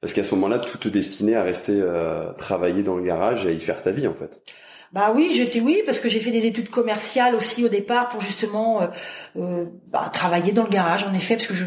Parce 0.00 0.12
qu'à 0.12 0.22
ce 0.22 0.34
moment-là, 0.36 0.58
tout 0.58 0.78
te 0.78 0.88
destinait 0.88 1.34
à 1.34 1.42
rester 1.42 1.72
euh, 1.74 2.32
travailler 2.34 2.82
dans 2.82 2.96
le 2.96 3.02
garage 3.02 3.44
et 3.46 3.48
à 3.48 3.52
y 3.52 3.60
faire 3.60 3.82
ta 3.82 3.90
vie 3.90 4.06
en 4.06 4.14
fait. 4.14 4.42
Bah 4.92 5.12
oui, 5.14 5.30
j'étais 5.34 5.60
oui 5.60 5.82
parce 5.84 6.00
que 6.00 6.08
j'ai 6.08 6.18
fait 6.18 6.30
des 6.30 6.46
études 6.46 6.70
commerciales 6.70 7.34
aussi 7.34 7.64
au 7.64 7.68
départ 7.68 8.08
pour 8.08 8.20
justement 8.20 8.80
euh, 8.80 8.86
euh, 9.36 9.66
bah, 9.92 10.08
travailler 10.10 10.52
dans 10.52 10.64
le 10.64 10.70
garage 10.70 11.04
en 11.04 11.12
effet 11.12 11.36
parce 11.36 11.46
que 11.46 11.54
je 11.54 11.66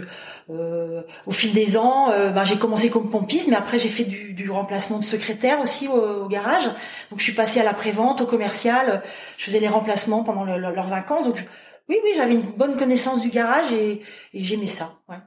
euh, 0.49 1.03
au 1.27 1.31
fil 1.31 1.53
des 1.53 1.77
ans, 1.77 2.07
bah, 2.07 2.43
j'ai 2.43 2.57
commencé 2.57 2.89
comme 2.89 3.09
pompiste, 3.09 3.47
mais 3.47 3.55
après 3.55 3.79
j'ai 3.79 3.87
fait 3.87 4.03
du, 4.03 4.33
du, 4.33 4.49
remplacement 4.49 4.99
de 4.99 5.05
secrétaire 5.05 5.61
aussi 5.61 5.87
au, 5.87 6.27
garage. 6.27 6.65
Donc 7.09 7.19
je 7.19 7.23
suis 7.23 7.33
passée 7.33 7.61
à 7.61 7.63
la 7.63 7.73
prévente, 7.73 8.19
au 8.19 8.25
commercial. 8.25 9.01
Je 9.37 9.45
faisais 9.45 9.59
les 9.59 9.69
remplacements 9.69 10.23
pendant 10.23 10.43
leurs 10.43 10.87
vacances. 10.87 11.25
Donc 11.25 11.45
oui, 11.87 11.97
oui, 12.03 12.09
j'avais 12.15 12.33
une 12.33 12.41
bonne 12.41 12.75
connaissance 12.75 13.21
du 13.21 13.29
garage 13.29 13.71
et, 13.71 14.01
et 14.33 14.41
j'aimais 14.41 14.67
ça. 14.67 14.95
Ouais. 15.07 15.17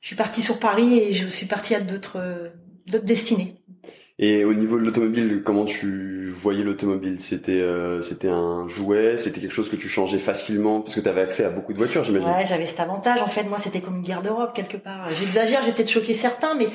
Je 0.00 0.08
suis 0.08 0.16
partie 0.16 0.42
sur 0.42 0.58
Paris 0.58 0.98
et 0.98 1.14
je 1.14 1.26
suis 1.26 1.46
partie 1.46 1.74
à 1.74 1.80
d'autres 1.80 2.50
d'autres 2.86 3.04
destinées. 3.04 3.59
Et 4.22 4.44
au 4.44 4.52
niveau 4.52 4.78
de 4.78 4.84
l'automobile, 4.84 5.40
comment 5.42 5.64
tu 5.64 6.30
voyais 6.36 6.62
l'automobile? 6.62 7.16
C'était 7.20 7.62
euh, 7.62 8.02
c'était 8.02 8.28
un 8.28 8.68
jouet, 8.68 9.16
c'était 9.16 9.40
quelque 9.40 9.54
chose 9.54 9.70
que 9.70 9.76
tu 9.76 9.88
changeais 9.88 10.18
facilement? 10.18 10.82
Parce 10.82 10.94
que 10.94 11.00
tu 11.00 11.08
avais 11.08 11.22
accès 11.22 11.42
à 11.42 11.48
beaucoup 11.48 11.72
de 11.72 11.78
voitures, 11.78 12.04
j'imagine. 12.04 12.28
Ouais, 12.28 12.44
j'avais 12.44 12.66
cet 12.66 12.80
avantage. 12.80 13.22
En 13.22 13.28
fait, 13.28 13.44
moi, 13.44 13.56
c'était 13.56 13.80
comme 13.80 13.96
une 13.96 14.02
guerre 14.02 14.20
d'Europe 14.20 14.52
quelque 14.54 14.76
part. 14.76 15.08
J'exagère, 15.18 15.62
j'ai 15.62 15.72
peut-être 15.72 15.90
choqué 15.90 16.12
certains, 16.12 16.54
mais 16.54 16.66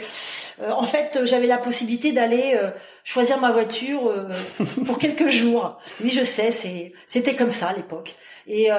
euh, 0.64 0.72
en 0.72 0.88
fait, 0.88 1.20
j'avais 1.25 1.46
la 1.46 1.60
possibilité 1.60 2.14
d'aller 2.14 2.56
euh, 2.56 2.72
choisir 3.04 3.40
ma 3.40 3.52
voiture 3.52 4.12
pour 4.84 4.98
quelques 4.98 5.28
jours. 5.28 5.78
Oui, 6.04 6.10
je 6.10 6.24
sais, 6.24 6.50
c'est 6.50 6.94
c'était 7.06 7.36
comme 7.36 7.52
ça 7.52 7.68
à 7.68 7.74
l'époque. 7.74 8.16
Et 8.48 8.70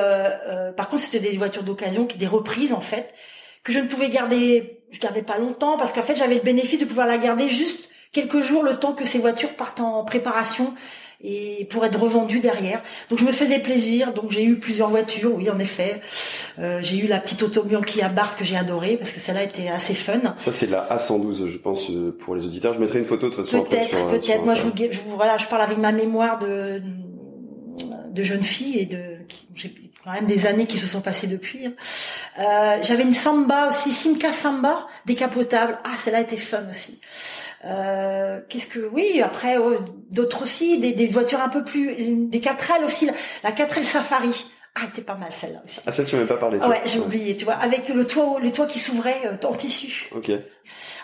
par 0.77 0.89
contre, 0.89 1.05
c'était 1.05 1.21
des 1.21 1.37
voitures 1.37 1.63
d'occasion, 1.63 2.09
des 2.19 2.27
reprises 2.27 2.73
en 2.73 2.81
fait, 2.81 3.15
que 3.63 3.71
je 3.71 3.79
ne 3.79 3.87
pouvais 3.87 4.11
garder, 4.11 4.81
je 4.91 4.99
gardais 4.99 5.23
pas 5.23 5.39
longtemps 5.39 5.77
parce 5.77 5.93
qu'en 5.93 6.03
fait, 6.03 6.17
j'avais 6.17 6.35
le 6.35 6.41
bénéfice 6.41 6.81
de 6.81 6.85
pouvoir 6.85 7.07
la 7.07 7.19
garder 7.19 7.49
juste 7.49 7.89
quelques 8.13 8.41
jours 8.41 8.63
le 8.63 8.77
temps 8.77 8.93
que 8.93 9.05
ces 9.05 9.19
voitures 9.19 9.55
partent 9.55 9.81
en 9.81 10.05
préparation 10.05 10.75
et 11.23 11.67
pour 11.71 11.85
être 11.85 11.99
revendues 11.99 12.41
derrière. 12.41 12.83
Donc 13.09 13.19
je 13.19 13.25
me 13.25 13.33
faisais 13.33 13.59
plaisir. 13.59 14.13
Donc 14.13 14.31
j'ai 14.31 14.45
eu 14.45 14.59
plusieurs 14.59 14.91
voitures, 14.91 15.35
oui 15.35 15.49
en 15.51 15.59
effet. 15.59 16.01
Euh, 16.59 16.81
j'ai 16.83 16.99
eu 16.99 17.07
la 17.07 17.19
petite 17.19 17.43
automobile 17.43 17.85
qui 17.87 18.03
a 18.03 18.09
barre 18.09 18.37
que 18.37 18.45
j'ai 18.45 18.57
adorée 18.57 18.97
parce 18.97 19.13
que 19.13 19.21
celle-là 19.21 19.43
était 19.43 19.69
assez 19.69 19.95
fun. 19.95 20.21
Ça 20.37 20.53
c'est 20.53 20.67
la 20.67 20.87
A112, 20.91 21.47
je 21.49 21.59
pense 21.59 21.91
euh, 21.91 22.17
pour 22.19 22.35
les 22.35 22.45
auditeurs. 22.45 22.75
Je 22.75 22.81
mettrai 22.81 22.99
une 22.99 23.07
photo 23.07 23.31
de 23.31 23.35
toute 23.35 23.47
façon. 23.47 23.63
Peut-être, 23.63 23.97
euh, 23.97 24.19
peut-être. 24.19 24.45
Moi 24.45 24.55
je 24.55 24.63
vous, 24.63 24.73
je 24.77 24.99
voilà, 25.07 25.37
je 25.39 25.47
parle 25.47 25.63
avec 25.63 25.79
ma 25.79 25.93
mémoire 25.93 26.39
de 26.39 26.83
de 28.11 28.23
jeune 28.23 28.43
fille 28.43 28.79
et 28.79 28.87
de 28.87 29.03
j'ai 29.55 29.75
quand 30.07 30.13
même 30.13 30.27
des 30.27 30.47
années 30.47 30.67
qui 30.67 30.79
se 30.79 30.87
sont 30.87 31.01
passées 31.01 31.27
depuis. 31.27 31.67
Hein. 31.67 31.73
Euh, 32.39 32.79
J'avais 32.83 33.03
une 33.03 33.13
Samba 33.13 33.69
aussi, 33.69 33.91
Simca 33.91 34.33
Samba, 34.33 34.87
décapotable. 35.05 35.79
Ah, 35.83 35.97
celle-là 35.97 36.21
était 36.21 36.37
fun 36.37 36.63
aussi. 36.71 37.01
Euh, 37.65 38.41
qu'est-ce 38.49 38.69
que 38.69 38.81
oui 38.93 39.23
après 39.23 39.57
oh, 39.57 39.77
d'autres 40.11 40.43
aussi 40.43 40.79
des, 40.79 40.93
des, 40.93 41.07
voitures 41.07 41.41
un 41.41 41.49
peu 41.49 41.65
plus 41.65 41.95
des 42.27 42.39
4L 42.39 42.85
aussi 42.85 43.09
la, 43.43 43.51
4L 43.51 43.83
Safari 43.83 44.47
ah, 44.79 44.85
était 44.89 45.01
pas 45.01 45.15
mal 45.15 45.33
celle-là 45.33 45.63
aussi. 45.65 45.81
Ah, 45.87 45.93
ça 45.93 46.05
tu 46.05 46.17
m'avais 46.17 46.29
pas 46.29 46.37
parlé. 46.37 46.59
ouais, 46.59 46.83
j'ai 46.85 46.99
oublié, 46.99 47.35
tu 47.35 47.47
vois, 47.47 47.55
avec 47.55 47.89
le 47.89 48.07
toit, 48.07 48.39
le 48.43 48.53
toit 48.53 48.67
qui 48.67 48.79
s'ouvrait 48.79 49.23
euh, 49.25 49.49
en 49.49 49.55
tissu. 49.55 50.11
Ok. 50.15 50.31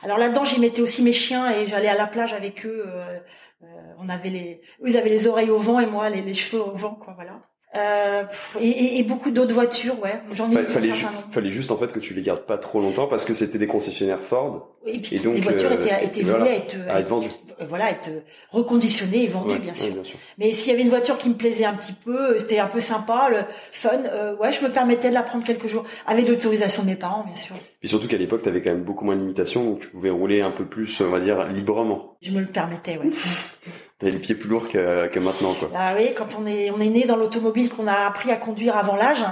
Alors 0.02 0.18
là-dedans, 0.18 0.44
j'y 0.44 0.60
mettais 0.60 0.82
aussi 0.82 1.00
mes 1.00 1.14
chiens 1.14 1.50
et 1.50 1.66
j'allais 1.66 1.88
à 1.88 1.96
la 1.96 2.06
plage 2.06 2.34
avec 2.34 2.66
eux. 2.66 2.84
Euh, 2.86 3.18
euh, 3.62 3.66
on 3.98 4.10
avait 4.10 4.28
les, 4.28 4.60
eux, 4.82 4.88
ils 4.88 4.96
avaient 4.98 5.08
les 5.08 5.26
oreilles 5.26 5.48
au 5.48 5.56
vent 5.56 5.80
et 5.80 5.86
moi 5.86 6.10
les, 6.10 6.20
les 6.20 6.34
cheveux 6.34 6.62
au 6.62 6.72
vent, 6.72 6.94
quoi, 6.96 7.14
voilà. 7.14 7.40
Euh, 7.74 8.24
et, 8.60 8.98
et, 8.98 9.02
beaucoup 9.02 9.30
d'autres 9.30 9.54
voitures, 9.54 9.98
ouais. 10.02 10.20
J'en 10.34 10.50
ai 10.50 10.54
fallait, 10.54 10.68
fallait, 10.68 10.92
fallait 11.30 11.50
juste 11.50 11.70
en 11.70 11.78
fait 11.78 11.90
que 11.90 12.00
tu 12.00 12.12
les 12.12 12.20
gardes 12.20 12.44
pas 12.44 12.58
trop 12.58 12.82
longtemps 12.82 13.06
parce 13.06 13.24
que 13.24 13.32
c'était 13.32 13.56
des 13.56 13.66
concessionnaires 13.66 14.20
Ford. 14.20 14.72
Et 14.84 14.98
puis 14.98 15.18
donc, 15.20 15.36
les 15.36 15.40
voitures 15.40 15.70
euh, 15.70 15.76
étaient, 15.76 16.04
étaient 16.04 16.22
voulues 16.22 16.48
être, 16.48 16.76
à 16.88 17.00
être 17.00 17.08
vendues. 17.08 17.30
Euh, 17.60 17.64
voilà, 17.66 17.90
être 17.90 18.10
reconditionnées 18.50 19.24
et 19.24 19.26
vendues, 19.26 19.58
bien, 19.58 19.72
sûr. 19.72 19.92
bien, 19.92 20.04
sûr. 20.04 20.18
Mais 20.36 20.52
s'il 20.52 20.70
y 20.70 20.74
avait 20.74 20.82
une 20.82 20.90
voiture 20.90 21.16
qui 21.16 21.30
me 21.30 21.34
plaisait 21.34 21.64
un 21.64 21.74
petit 21.74 21.92
peu, 21.94 22.38
c'était 22.38 22.58
un 22.58 22.66
peu 22.66 22.80
sympa, 22.80 23.28
le 23.30 23.38
fun, 23.70 23.90
euh, 24.04 24.36
ouais, 24.36 24.52
je 24.52 24.62
me 24.62 24.70
permettais 24.70 25.08
de 25.08 25.14
la 25.14 25.22
prendre 25.22 25.44
quelques 25.44 25.68
jours 25.68 25.84
avec 26.06 26.28
l'autorisation 26.28 26.82
de 26.82 26.88
mes 26.88 26.96
parents, 26.96 27.24
bien 27.24 27.36
sûr. 27.36 27.54
Et 27.82 27.86
surtout 27.86 28.06
qu'à 28.06 28.18
l'époque, 28.18 28.42
tu 28.42 28.48
avais 28.48 28.60
quand 28.60 28.70
même 28.70 28.84
beaucoup 28.84 29.04
moins 29.04 29.16
de 29.16 29.20
limitations, 29.20 29.64
donc 29.64 29.80
tu 29.80 29.88
pouvais 29.88 30.10
rouler 30.10 30.42
un 30.42 30.50
peu 30.50 30.66
plus, 30.66 31.00
on 31.00 31.10
va 31.10 31.20
dire, 31.20 31.46
librement. 31.48 32.18
Je 32.20 32.32
me 32.32 32.40
le 32.40 32.46
permettais, 32.46 32.98
ouais. 32.98 33.10
T'as 34.02 34.10
les 34.10 34.18
pieds 34.18 34.34
plus 34.34 34.48
lourds 34.48 34.68
que, 34.68 35.06
que 35.06 35.20
maintenant, 35.20 35.54
quoi. 35.54 35.70
Ah 35.76 35.94
oui, 35.96 36.12
quand 36.16 36.36
on 36.38 36.44
est 36.46 36.70
on 36.70 36.80
est 36.80 36.88
né 36.88 37.04
dans 37.04 37.16
l'automobile, 37.16 37.70
qu'on 37.70 37.86
a 37.86 38.06
appris 38.06 38.30
à 38.32 38.36
conduire 38.36 38.76
avant 38.76 38.96
l'âge. 38.96 39.24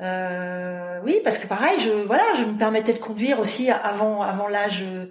Euh, 0.00 0.98
oui, 1.04 1.20
parce 1.22 1.38
que 1.38 1.46
pareil, 1.46 1.78
je 1.80 1.90
voilà, 2.06 2.22
je 2.36 2.44
me 2.44 2.56
permettais 2.56 2.92
de 2.92 2.98
conduire 2.98 3.38
aussi 3.38 3.70
avant 3.70 4.22
avant 4.22 4.48
l'âge 4.48 4.84
euh, 4.84 5.06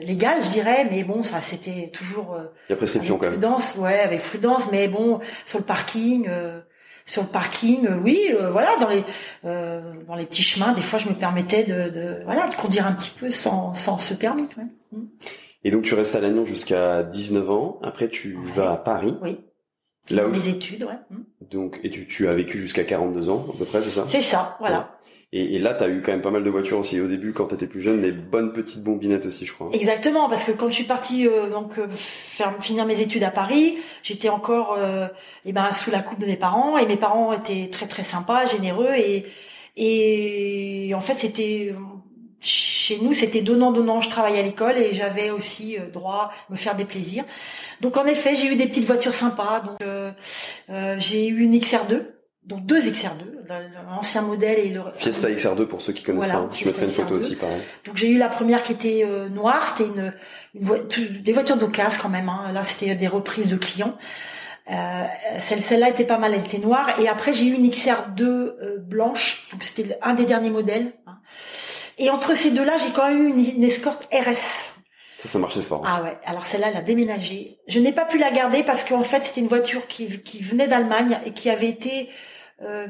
légal, 0.00 0.42
je 0.42 0.50
dirais, 0.50 0.86
mais 0.90 1.04
bon, 1.04 1.22
ça 1.22 1.40
c'était 1.40 1.90
toujours 1.92 2.34
euh, 2.34 2.52
Il 2.68 2.72
y 2.72 2.74
a 2.74 2.76
prescription 2.76 3.16
avec 3.16 3.30
prudence, 3.30 3.74
ouais, 3.76 4.00
avec 4.00 4.22
prudence, 4.22 4.68
mais 4.70 4.88
bon, 4.88 5.20
sur 5.46 5.58
le 5.58 5.64
parking. 5.64 6.26
Euh, 6.28 6.60
sur 7.06 7.20
le 7.20 7.28
parking, 7.28 7.86
euh, 7.86 7.98
oui, 8.02 8.34
voilà, 8.50 8.76
dans 8.80 8.88
les 8.88 9.04
dans 9.42 10.14
les 10.16 10.24
petits 10.24 10.42
chemins, 10.42 10.72
des 10.72 10.80
fois, 10.80 10.98
je 10.98 11.08
me 11.08 11.14
permettais 11.14 11.64
de, 11.64 11.90
de 11.90 12.22
voilà 12.24 12.48
de 12.48 12.54
conduire 12.54 12.86
un 12.86 12.92
petit 12.92 13.10
peu 13.10 13.30
sans 13.30 13.74
sans 13.74 13.98
ce 13.98 14.14
permis. 14.14 14.48
Ouais. 14.56 14.64
Mm. 14.92 15.04
Et 15.64 15.70
donc 15.70 15.82
tu 15.82 15.94
restes 15.94 16.14
à 16.14 16.20
Lannion 16.20 16.44
jusqu'à 16.46 17.02
19 17.02 17.50
ans. 17.50 17.78
Après 17.82 18.08
tu 18.08 18.38
vas 18.54 18.72
à 18.72 18.76
Paris. 18.76 19.16
Oui. 19.22 19.38
Là 20.10 20.28
où... 20.28 20.30
mes 20.30 20.48
études, 20.48 20.84
ouais. 20.84 20.98
Hmm. 21.10 21.22
Donc 21.50 21.80
et 21.82 21.90
tu, 21.90 22.06
tu 22.06 22.28
as 22.28 22.34
vécu 22.34 22.58
jusqu'à 22.58 22.84
42 22.84 23.30
ans 23.30 23.46
à 23.52 23.58
peu 23.58 23.64
près, 23.64 23.82
c'est 23.82 23.90
ça? 23.90 24.04
C'est 24.06 24.20
ça, 24.20 24.56
voilà. 24.60 24.98
Et, 25.36 25.56
et, 25.56 25.58
là, 25.58 25.74
tu 25.74 25.82
as 25.82 25.88
eu 25.88 26.00
quand 26.00 26.12
même 26.12 26.22
pas 26.22 26.30
mal 26.30 26.44
de 26.44 26.50
voitures 26.50 26.78
aussi 26.78 27.00
au 27.00 27.08
début 27.08 27.32
quand 27.32 27.48
tu 27.48 27.56
étais 27.56 27.66
plus 27.66 27.80
jeune, 27.80 28.00
des 28.00 28.12
bonnes 28.12 28.52
petites 28.52 28.84
bombinettes 28.84 29.26
aussi, 29.26 29.44
je 29.44 29.52
crois. 29.52 29.68
Exactement, 29.72 30.28
parce 30.28 30.44
que 30.44 30.52
quand 30.52 30.68
je 30.68 30.74
suis 30.74 30.84
partie 30.84 31.26
euh, 31.26 31.50
donc 31.50 31.76
euh, 31.76 31.88
faire 31.90 32.54
finir 32.62 32.86
mes 32.86 33.00
études 33.00 33.24
à 33.24 33.32
Paris, 33.32 33.76
j'étais 34.04 34.28
encore 34.28 34.76
euh, 34.78 35.08
eh 35.44 35.52
ben 35.52 35.72
sous 35.72 35.90
la 35.90 36.02
coupe 36.02 36.20
de 36.20 36.26
mes 36.26 36.36
parents 36.36 36.78
et 36.78 36.86
mes 36.86 36.96
parents 36.96 37.32
étaient 37.32 37.68
très 37.68 37.88
très 37.88 38.04
sympas, 38.04 38.46
généreux 38.46 38.94
et 38.96 39.26
et 39.76 40.92
en 40.94 41.00
fait 41.00 41.14
c'était 41.14 41.74
chez 42.44 42.98
nous, 42.98 43.14
c'était 43.14 43.40
donnant-donnant. 43.40 44.00
Je 44.00 44.10
travaillais 44.10 44.38
à 44.38 44.42
l'école 44.42 44.76
et 44.76 44.92
j'avais 44.92 45.30
aussi 45.30 45.78
euh, 45.78 45.90
droit 45.90 46.30
à 46.48 46.52
me 46.52 46.56
faire 46.56 46.76
des 46.76 46.84
plaisirs. 46.84 47.24
Donc 47.80 47.96
en 47.96 48.04
effet, 48.04 48.34
j'ai 48.34 48.46
eu 48.46 48.56
des 48.56 48.66
petites 48.66 48.84
voitures 48.84 49.14
sympas. 49.14 49.60
Donc 49.60 49.78
euh, 49.82 50.10
euh, 50.70 50.96
j'ai 50.98 51.26
eu 51.26 51.40
une 51.40 51.56
XR2, 51.56 52.02
donc 52.44 52.66
deux 52.66 52.80
XR2, 52.80 53.48
l'ancien 53.90 54.22
modèle 54.22 54.58
et 54.58 54.68
le 54.68 54.82
Fiesta 54.96 55.30
XR2 55.30 55.64
pour 55.64 55.80
ceux 55.80 55.94
qui 55.94 56.02
connaissent 56.02 56.28
pas. 56.28 56.48
Je 56.52 56.66
mettrai 56.66 56.84
une 56.84 56.90
photo 56.90 57.14
aussi, 57.14 57.36
pareil. 57.36 57.60
Donc 57.86 57.96
j'ai 57.96 58.10
eu 58.10 58.18
la 58.18 58.28
première 58.28 58.62
qui 58.62 58.72
était 58.72 59.06
noire, 59.30 59.66
c'était 59.66 59.88
une, 59.88 60.12
une 60.54 61.22
des 61.22 61.32
voitures 61.32 61.56
d'occasion 61.56 61.98
quand 62.02 62.10
même. 62.10 62.28
Hein. 62.28 62.52
Là, 62.52 62.64
c'était 62.64 62.94
des 62.94 63.08
reprises 63.08 63.48
de 63.48 63.56
clients. 63.56 63.96
Euh, 64.70 65.04
celle 65.40 65.60
celle-là 65.60 65.90
était 65.90 66.04
pas 66.04 66.16
mal, 66.16 66.32
elle 66.34 66.40
était 66.40 66.58
noire. 66.58 66.98
Et 67.00 67.08
après 67.08 67.34
j'ai 67.34 67.46
eu 67.46 67.52
une 67.52 67.68
XR2 67.68 68.78
blanche, 68.78 69.48
donc 69.52 69.62
c'était 69.62 69.98
un 70.02 70.14
des 70.14 70.24
derniers 70.24 70.50
modèles. 70.50 70.92
Hein. 71.06 71.18
Et 71.98 72.10
entre 72.10 72.34
ces 72.34 72.50
deux-là, 72.50 72.76
j'ai 72.78 72.92
quand 72.92 73.08
même 73.08 73.28
eu 73.28 73.30
une, 73.30 73.64
escorte 73.64 74.08
RS. 74.12 74.72
Ça, 75.18 75.28
ça 75.28 75.38
marchait 75.38 75.62
fort. 75.62 75.82
Ah 75.86 76.02
ouais. 76.02 76.16
Alors 76.24 76.44
celle-là, 76.44 76.68
elle 76.70 76.76
a 76.76 76.82
déménagé. 76.82 77.58
Je 77.66 77.80
n'ai 77.80 77.92
pas 77.92 78.04
pu 78.04 78.18
la 78.18 78.30
garder 78.30 78.62
parce 78.62 78.84
qu'en 78.84 79.02
fait, 79.02 79.24
c'était 79.24 79.40
une 79.40 79.48
voiture 79.48 79.86
qui, 79.86 80.20
qui 80.22 80.42
venait 80.42 80.68
d'Allemagne 80.68 81.18
et 81.24 81.32
qui 81.32 81.48
avait 81.50 81.68
été 81.68 82.08
euh, 82.62 82.86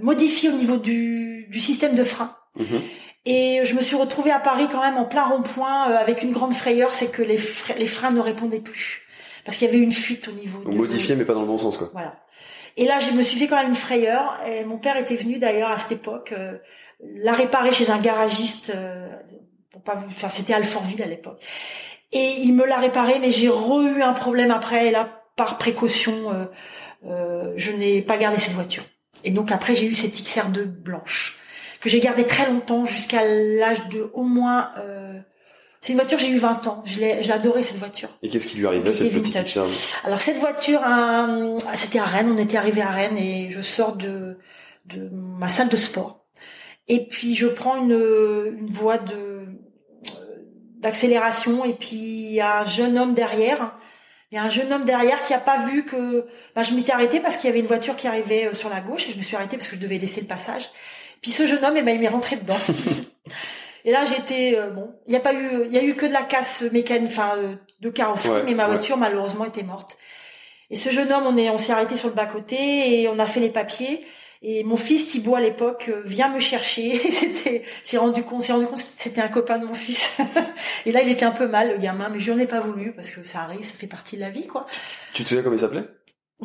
modifiée 0.00 0.50
au 0.50 0.54
niveau 0.54 0.76
du, 0.76 1.46
du 1.50 1.60
système 1.60 1.94
de 1.94 2.04
frein. 2.04 2.36
Mhm. 2.56 2.82
Et 3.24 3.60
je 3.64 3.74
me 3.74 3.80
suis 3.80 3.96
retrouvée 3.96 4.32
à 4.32 4.40
Paris 4.40 4.66
quand 4.70 4.80
même 4.80 4.96
en 4.96 5.04
plein 5.04 5.24
rond-point 5.24 5.90
euh, 5.90 5.96
avec 5.96 6.22
une 6.22 6.32
grande 6.32 6.54
frayeur, 6.54 6.92
c'est 6.92 7.10
que 7.10 7.22
les, 7.22 7.38
les 7.76 7.86
freins 7.86 8.10
ne 8.10 8.20
répondaient 8.20 8.60
plus 8.60 9.02
parce 9.44 9.56
qu'il 9.56 9.66
y 9.66 9.70
avait 9.70 9.82
une 9.82 9.92
fuite 9.92 10.28
au 10.28 10.32
niveau. 10.32 10.60
Donc 10.62 10.74
modifié, 10.74 11.16
mais 11.16 11.24
pas 11.24 11.34
dans 11.34 11.40
le 11.40 11.46
bon 11.46 11.58
sens, 11.58 11.76
quoi. 11.76 11.90
Voilà. 11.92 12.16
Et 12.76 12.84
là, 12.84 13.00
je 13.00 13.10
me 13.10 13.22
suis 13.22 13.38
fait 13.38 13.46
quand 13.46 13.56
même 13.56 13.68
une 13.68 13.74
frayeur. 13.74 14.38
Et 14.46 14.64
mon 14.64 14.78
père 14.78 14.96
était 14.96 15.16
venu 15.16 15.38
d'ailleurs 15.38 15.70
à 15.70 15.78
cette 15.78 15.92
époque. 15.92 16.32
Euh, 16.36 16.56
la 17.02 17.34
réparer 17.34 17.72
chez 17.72 17.90
un 17.90 17.98
garagiste 17.98 18.72
euh, 18.74 19.08
pour 19.70 19.82
pas 19.82 19.94
vous 19.94 20.06
enfin 20.06 20.28
c'était 20.28 20.54
Alfortville 20.54 21.02
à 21.02 21.06
l'époque. 21.06 21.40
Et 22.12 22.34
il 22.40 22.54
me 22.54 22.66
l'a 22.66 22.78
réparé 22.78 23.18
mais 23.18 23.30
j'ai 23.30 23.48
re-eu 23.48 24.02
un 24.02 24.12
problème 24.12 24.50
après 24.50 24.88
et 24.88 24.90
là 24.90 25.22
par 25.36 25.58
précaution 25.58 26.32
euh, 26.32 26.44
euh, 27.06 27.52
je 27.56 27.72
n'ai 27.72 28.02
pas 28.02 28.16
gardé 28.16 28.38
cette 28.38 28.52
voiture. 28.52 28.84
Et 29.24 29.30
donc 29.30 29.50
après 29.50 29.74
j'ai 29.74 29.86
eu 29.86 29.94
cette 29.94 30.14
XR2 30.14 30.64
blanche 30.64 31.38
que 31.80 31.88
j'ai 31.88 32.00
gardée 32.00 32.24
très 32.24 32.46
longtemps 32.46 32.84
jusqu'à 32.84 33.24
l'âge 33.24 33.88
de 33.88 34.10
au 34.14 34.22
moins 34.22 34.70
c'est 35.80 35.94
une 35.94 35.98
voiture 35.98 36.16
j'ai 36.20 36.28
eu 36.28 36.38
20 36.38 36.68
ans. 36.68 36.82
Je 36.86 37.00
l'ai 37.00 37.22
j'ai 37.22 37.32
adoré 37.32 37.64
cette 37.64 37.78
voiture. 37.78 38.08
Et 38.22 38.28
qu'est-ce 38.28 38.46
qui 38.46 38.56
lui 38.58 38.66
arrivait 38.68 38.90
à 38.90 38.92
cette 38.92 39.12
petite 39.12 39.34
XR2 39.34 39.68
alors 40.04 40.20
cette 40.20 40.36
voiture 40.36 40.80
c'était 41.76 41.98
à 41.98 42.04
Rennes 42.04 42.32
on 42.32 42.38
était 42.38 42.56
arrivé 42.56 42.82
à 42.82 42.90
Rennes 42.90 43.18
et 43.18 43.50
je 43.50 43.62
sors 43.62 43.96
de 43.96 44.38
de 44.86 45.08
ma 45.12 45.48
salle 45.48 45.68
de 45.68 45.76
sport 45.76 46.21
et 46.88 47.06
puis 47.06 47.34
je 47.34 47.46
prends 47.46 47.76
une, 47.76 47.92
une 48.58 48.72
voie 48.72 48.98
de 48.98 49.42
d'accélération 50.82 51.64
et 51.64 51.74
puis 51.74 51.96
il 51.96 52.32
y 52.32 52.40
a 52.40 52.60
un 52.60 52.66
jeune 52.66 52.98
homme 52.98 53.14
derrière. 53.14 53.78
Il 54.30 54.36
y 54.36 54.38
a 54.38 54.42
un 54.42 54.48
jeune 54.48 54.72
homme 54.72 54.84
derrière 54.84 55.20
qui 55.22 55.32
a 55.32 55.38
pas 55.38 55.58
vu 55.58 55.84
que 55.84 56.26
ben, 56.54 56.62
je 56.62 56.72
m'étais 56.72 56.92
arrêtée 56.92 57.20
parce 57.20 57.36
qu'il 57.36 57.48
y 57.48 57.52
avait 57.52 57.60
une 57.60 57.66
voiture 57.66 57.96
qui 57.96 58.08
arrivait 58.08 58.46
euh, 58.46 58.54
sur 58.54 58.68
la 58.68 58.80
gauche 58.80 59.06
et 59.06 59.12
je 59.12 59.18
me 59.18 59.22
suis 59.22 59.36
arrêtée 59.36 59.56
parce 59.56 59.68
que 59.68 59.76
je 59.76 59.80
devais 59.80 59.98
laisser 59.98 60.20
le 60.20 60.26
passage. 60.26 60.70
Puis 61.20 61.30
ce 61.30 61.46
jeune 61.46 61.64
homme, 61.64 61.76
eh 61.76 61.82
ben, 61.82 61.94
il 61.94 62.00
m'est 62.00 62.08
rentré 62.08 62.36
dedans. 62.36 62.58
Et 63.84 63.90
là, 63.90 64.04
j'étais 64.04 64.54
euh, 64.56 64.70
bon. 64.70 64.94
Il 65.06 65.12
y 65.12 65.16
a 65.16 65.20
pas 65.20 65.34
eu, 65.34 65.66
il 65.66 65.72
y 65.72 65.78
a 65.78 65.82
eu 65.82 65.94
que 65.94 66.06
de 66.06 66.12
la 66.12 66.22
casse 66.22 66.62
mécanique, 66.72 67.10
enfin 67.10 67.34
euh, 67.36 67.56
de 67.80 67.90
carrosserie, 67.90 68.42
mais 68.44 68.54
ma 68.54 68.68
voiture 68.68 68.96
malheureusement 68.96 69.44
était 69.44 69.64
morte. 69.64 69.96
Et 70.70 70.76
ce 70.76 70.90
jeune 70.90 71.12
homme, 71.12 71.24
on 71.26 71.36
est, 71.36 71.50
on 71.50 71.58
s'est 71.58 71.72
arrêté 71.72 71.96
sur 71.96 72.08
le 72.08 72.14
bas 72.14 72.26
côté 72.26 73.02
et 73.02 73.08
on 73.08 73.18
a 73.18 73.26
fait 73.26 73.40
les 73.40 73.50
papiers. 73.50 74.06
Et 74.44 74.64
mon 74.64 74.76
fils 74.76 75.06
Thibault 75.06 75.36
à 75.36 75.40
l'époque 75.40 75.88
euh, 75.88 76.02
vient 76.04 76.28
me 76.28 76.40
chercher. 76.40 76.98
c'était, 77.12 77.62
s'est 77.84 77.96
rendu 77.98 78.24
compte, 78.24 78.42
s'est 78.42 78.52
rendu 78.52 78.66
compte, 78.66 78.78
c'était 78.78 79.20
un 79.20 79.28
copain 79.28 79.58
de 79.58 79.64
mon 79.66 79.74
fils. 79.74 80.16
et 80.86 80.90
là, 80.92 81.00
il 81.02 81.08
était 81.10 81.24
un 81.24 81.30
peu 81.30 81.46
mal, 81.46 81.70
le 81.72 81.78
gamin, 81.78 82.08
mais 82.08 82.18
je 82.18 82.32
n'en 82.32 82.38
ai 82.38 82.46
pas 82.46 82.58
voulu 82.60 82.92
parce 82.92 83.10
que 83.10 83.22
ça 83.24 83.40
arrive, 83.42 83.62
ça 83.64 83.74
fait 83.78 83.86
partie 83.86 84.16
de 84.16 84.20
la 84.20 84.30
vie, 84.30 84.46
quoi. 84.48 84.66
Tu 85.14 85.22
te 85.22 85.28
souviens 85.28 85.42
comment 85.44 85.54
il 85.56 85.60
s'appelait? 85.60 85.84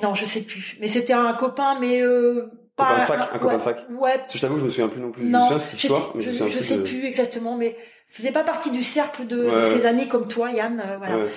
Non, 0.01 0.13
je 0.13 0.25
sais 0.25 0.41
plus. 0.41 0.77
Mais 0.79 0.87
c'était 0.89 1.13
un 1.13 1.33
copain, 1.33 1.79
mais 1.79 2.01
euh, 2.01 2.51
pas 2.75 2.85
copain 2.85 2.99
de 2.99 3.05
fac, 3.07 3.29
un 3.33 3.39
copain 3.39 3.57
de 3.57 3.61
fac. 3.63 3.85
Ouais. 3.89 4.21
Je 4.31 4.39
t'avoue, 4.39 4.59
je 4.59 4.65
me 4.65 4.69
souviens 4.69 4.89
plus 4.89 5.01
non 5.01 5.11
plus. 5.11 5.23
Non, 5.25 5.47
je 5.49 5.53
me 5.55 5.59
souviens 5.59 5.67
cette 5.69 5.83
histoire, 5.83 6.11
je 6.13 6.17
mais 6.17 6.23
je, 6.23 6.31
je, 6.31 6.47
je 6.49 6.63
sais 6.63 6.77
de- 6.77 6.83
plus 6.83 7.03
exactement, 7.03 7.57
mais 7.57 7.75
faisait 8.07 8.31
pas 8.31 8.43
partie 8.43 8.69
du 8.69 8.83
cercle 8.83 9.25
de, 9.25 9.41
Ouais, 9.43 9.61
de 9.61 9.65
ses 9.65 9.87
amis 9.87 10.07
comme 10.07 10.27
toi, 10.27 10.51
Yann. 10.51 10.79
euh, 10.85 10.97
voilà. 10.99 11.17
Ouais. 11.17 11.31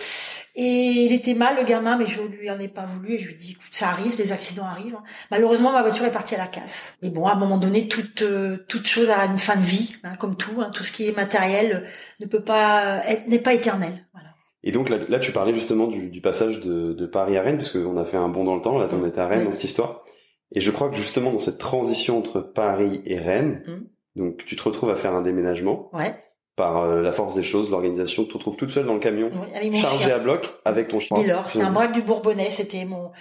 Et 0.57 0.63
il 1.07 1.13
était 1.13 1.35
mal, 1.35 1.57
le 1.57 1.65
gamin, 1.65 1.97
mais 1.97 2.07
je 2.07 2.23
lui 2.23 2.51
en 2.51 2.59
ai 2.59 2.69
pas 2.69 2.85
voulu. 2.85 3.15
Et 3.15 3.19
je 3.19 3.29
lui 3.29 3.35
dis, 3.37 3.53
écoute, 3.53 3.69
ça 3.71 3.89
arrive, 3.89 4.17
les 4.19 4.33
accidents 4.33 4.65
arrivent. 4.65 4.97
hein. 4.97 5.03
Malheureusement, 5.31 5.73
ma 5.73 5.83
voiture 5.83 6.05
est 6.05 6.11
partie 6.11 6.35
à 6.35 6.39
la 6.39 6.47
casse. 6.49 6.97
Mais 7.03 7.11
bon, 7.11 7.27
à 7.27 7.33
un 7.33 7.37
moment 7.37 7.57
donné, 7.59 7.87
toute 7.89 8.23
euh, 8.23 8.59
toute 8.69 8.87
chose 8.87 9.11
a 9.11 9.25
une 9.27 9.39
fin 9.39 9.57
de 9.57 9.63
vie, 9.63 9.95
hein, 10.03 10.17
comme 10.17 10.37
tout. 10.37 10.61
hein. 10.61 10.71
tout 10.75 10.83
ce 10.83 10.93
qui 10.93 11.07
est 11.09 11.17
matériel 11.17 11.83
euh, 11.85 11.89
ne 12.21 12.27
peut 12.27 12.43
pas 12.43 13.03
être, 13.07 13.29
n'est 13.29 13.39
pas 13.39 13.55
éternel. 13.55 14.07
Voilà. 14.13 14.29
Et 14.63 14.73
donc 14.73 14.89
là, 14.89 14.99
là, 15.09 15.19
tu 15.21 15.33
parlais 15.33 15.55
justement 15.55 15.87
du, 15.87 16.09
du 16.11 16.21
passage 16.21 16.61
de, 16.61 16.93
de 16.93 17.07
Paris 17.07 17.37
à 17.39 17.43
Rennes, 17.43 17.57
puisqu'on 17.59 17.97
a 17.97 18.05
fait 18.05 18.17
un 18.19 18.29
bond 18.29 18.45
dans 18.45 18.57
le 18.57 18.63
temps, 18.63 18.77
là, 18.79 18.89
on 18.93 19.07
était 19.07 19.21
à 19.21 19.27
Rennes 19.29 19.41
Oui. 19.41 19.45
dans 19.47 19.53
cette 19.53 19.65
histoire. 19.65 20.05
Et 20.53 20.61
je 20.61 20.71
crois 20.73 20.89
que 20.91 20.97
justement 20.97 21.33
dans 21.33 21.39
cette 21.39 21.59
transition 21.59 22.19
entre 22.19 22.41
Paris 22.41 23.03
et 23.07 23.19
Rennes, 23.19 23.63
Mhm. 23.69 23.87
donc 24.17 24.45
tu 24.45 24.57
te 24.57 24.63
retrouves 24.65 24.91
à 24.91 24.97
faire 24.97 25.15
un 25.15 25.23
déménagement 25.23 25.89
Ouais. 25.95 26.15
Par 26.57 26.79
euh, 26.83 27.01
la 27.03 27.13
force 27.13 27.35
des 27.35 27.43
choses, 27.43 27.71
l'organisation, 27.71 28.25
te 28.25 28.35
retrouves 28.35 28.57
toute 28.57 28.71
seule 28.71 28.87
dans 28.87 28.95
le 28.95 29.01
camion, 29.01 29.31
Oui, 29.33 29.55
avec 29.55 29.71
mon 29.73 29.79
chargé 29.79 30.05
chien. 30.05 30.15
à 30.17 30.19
bloc, 30.19 30.49
avec 30.65 30.89
ton 30.89 31.01
chien. 31.01 31.17
Milord, 31.17 31.49
c'était 31.51 31.65
un 31.65 31.71
braque 31.71 31.93
du 31.93 32.03
Bourbonnais, 32.03 32.51
c'était 32.51 32.85
mon, 32.85 33.13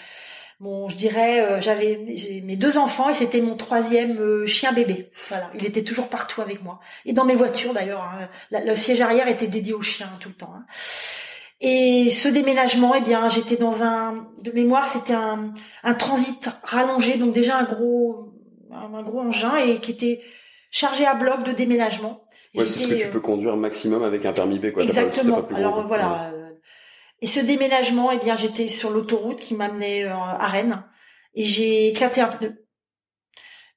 mon, 0.60 0.90
je 0.90 0.98
dirais, 0.98 1.40
euh, 1.42 1.62
j'avais 1.62 1.98
mes 2.44 2.58
deux 2.58 2.78
enfants 2.78 3.10
et 3.10 3.14
c'était 3.14 3.40
mon 3.40 3.56
troisième 3.56 4.18
euh, 4.20 4.46
chien 4.46 4.74
bébé. 4.74 5.10
Voilà, 5.30 5.50
il 5.56 5.66
était 5.66 5.84
toujours 5.84 6.08
partout 6.10 6.42
avec 6.42 6.62
moi 6.64 6.80
et 7.06 7.14
dans 7.14 7.24
mes 7.24 7.36
voitures 7.36 7.74
d'ailleurs. 7.74 8.02
hein. 8.04 8.28
La- 8.52 8.64
le 8.66 8.76
siège 8.76 9.00
arrière 9.00 9.28
était 9.30 9.48
dédié 9.48 9.74
au 9.74 9.82
chien 9.82 10.08
tout 10.20 10.28
le 10.30 10.36
temps. 10.36 10.54
hein. 10.54 10.66
Et 11.62 12.10
ce 12.10 12.30
déménagement, 12.30 12.94
eh 12.96 13.02
bien, 13.02 13.28
j'étais 13.28 13.58
dans 13.58 13.84
un, 13.84 14.28
de 14.44 14.52
mémoire, 14.52 14.88
c'était 14.88 15.14
un, 15.14 15.52
un 15.84 15.94
transit 15.94 16.50
rallongé, 16.64 17.18
donc 17.18 17.34
déjà 17.34 17.58
un 17.58 17.64
gros, 17.64 18.32
un, 18.72 18.94
un 18.94 19.04
gros 19.04 19.20
engin 19.20 19.58
et 19.58 19.80
qui 19.80 19.92
était 19.92 20.22
chargé 20.72 21.06
à 21.06 21.16
bloc 21.16 21.44
de 21.44 21.52
déménagement. 21.52 22.22
Ouais, 22.56 22.66
c'est 22.66 22.80
ce 22.80 22.88
que 22.88 22.96
tu 22.96 23.06
euh, 23.08 23.12
peux 23.12 23.20
conduire 23.20 23.56
maximum 23.56 24.04
avec 24.04 24.26
un 24.26 24.34
permis 24.34 24.58
B, 24.60 24.72
quoi. 24.72 24.84
Pas- 24.84 24.90
Exactement. 24.90 25.38
pas 25.38 25.44
plus 25.44 25.56
Alors 25.56 25.86
voilà. 25.88 26.32
euh, 26.34 26.50
Et 27.22 27.28
ce 27.28 27.40
déménagement, 27.40 28.12
eh 28.12 28.18
bien, 28.18 28.36
j'étais 28.36 28.70
sur 28.70 28.90
l'autoroute 28.90 29.40
qui 29.40 29.54
m'amenait 29.56 30.06
euh, 30.06 30.14
à 30.16 30.48
Rennes 30.48 30.84
et 31.36 31.44
j'ai 31.44 31.90
éclaté 31.90 32.22
un 32.22 32.28
pneu. 32.28 32.66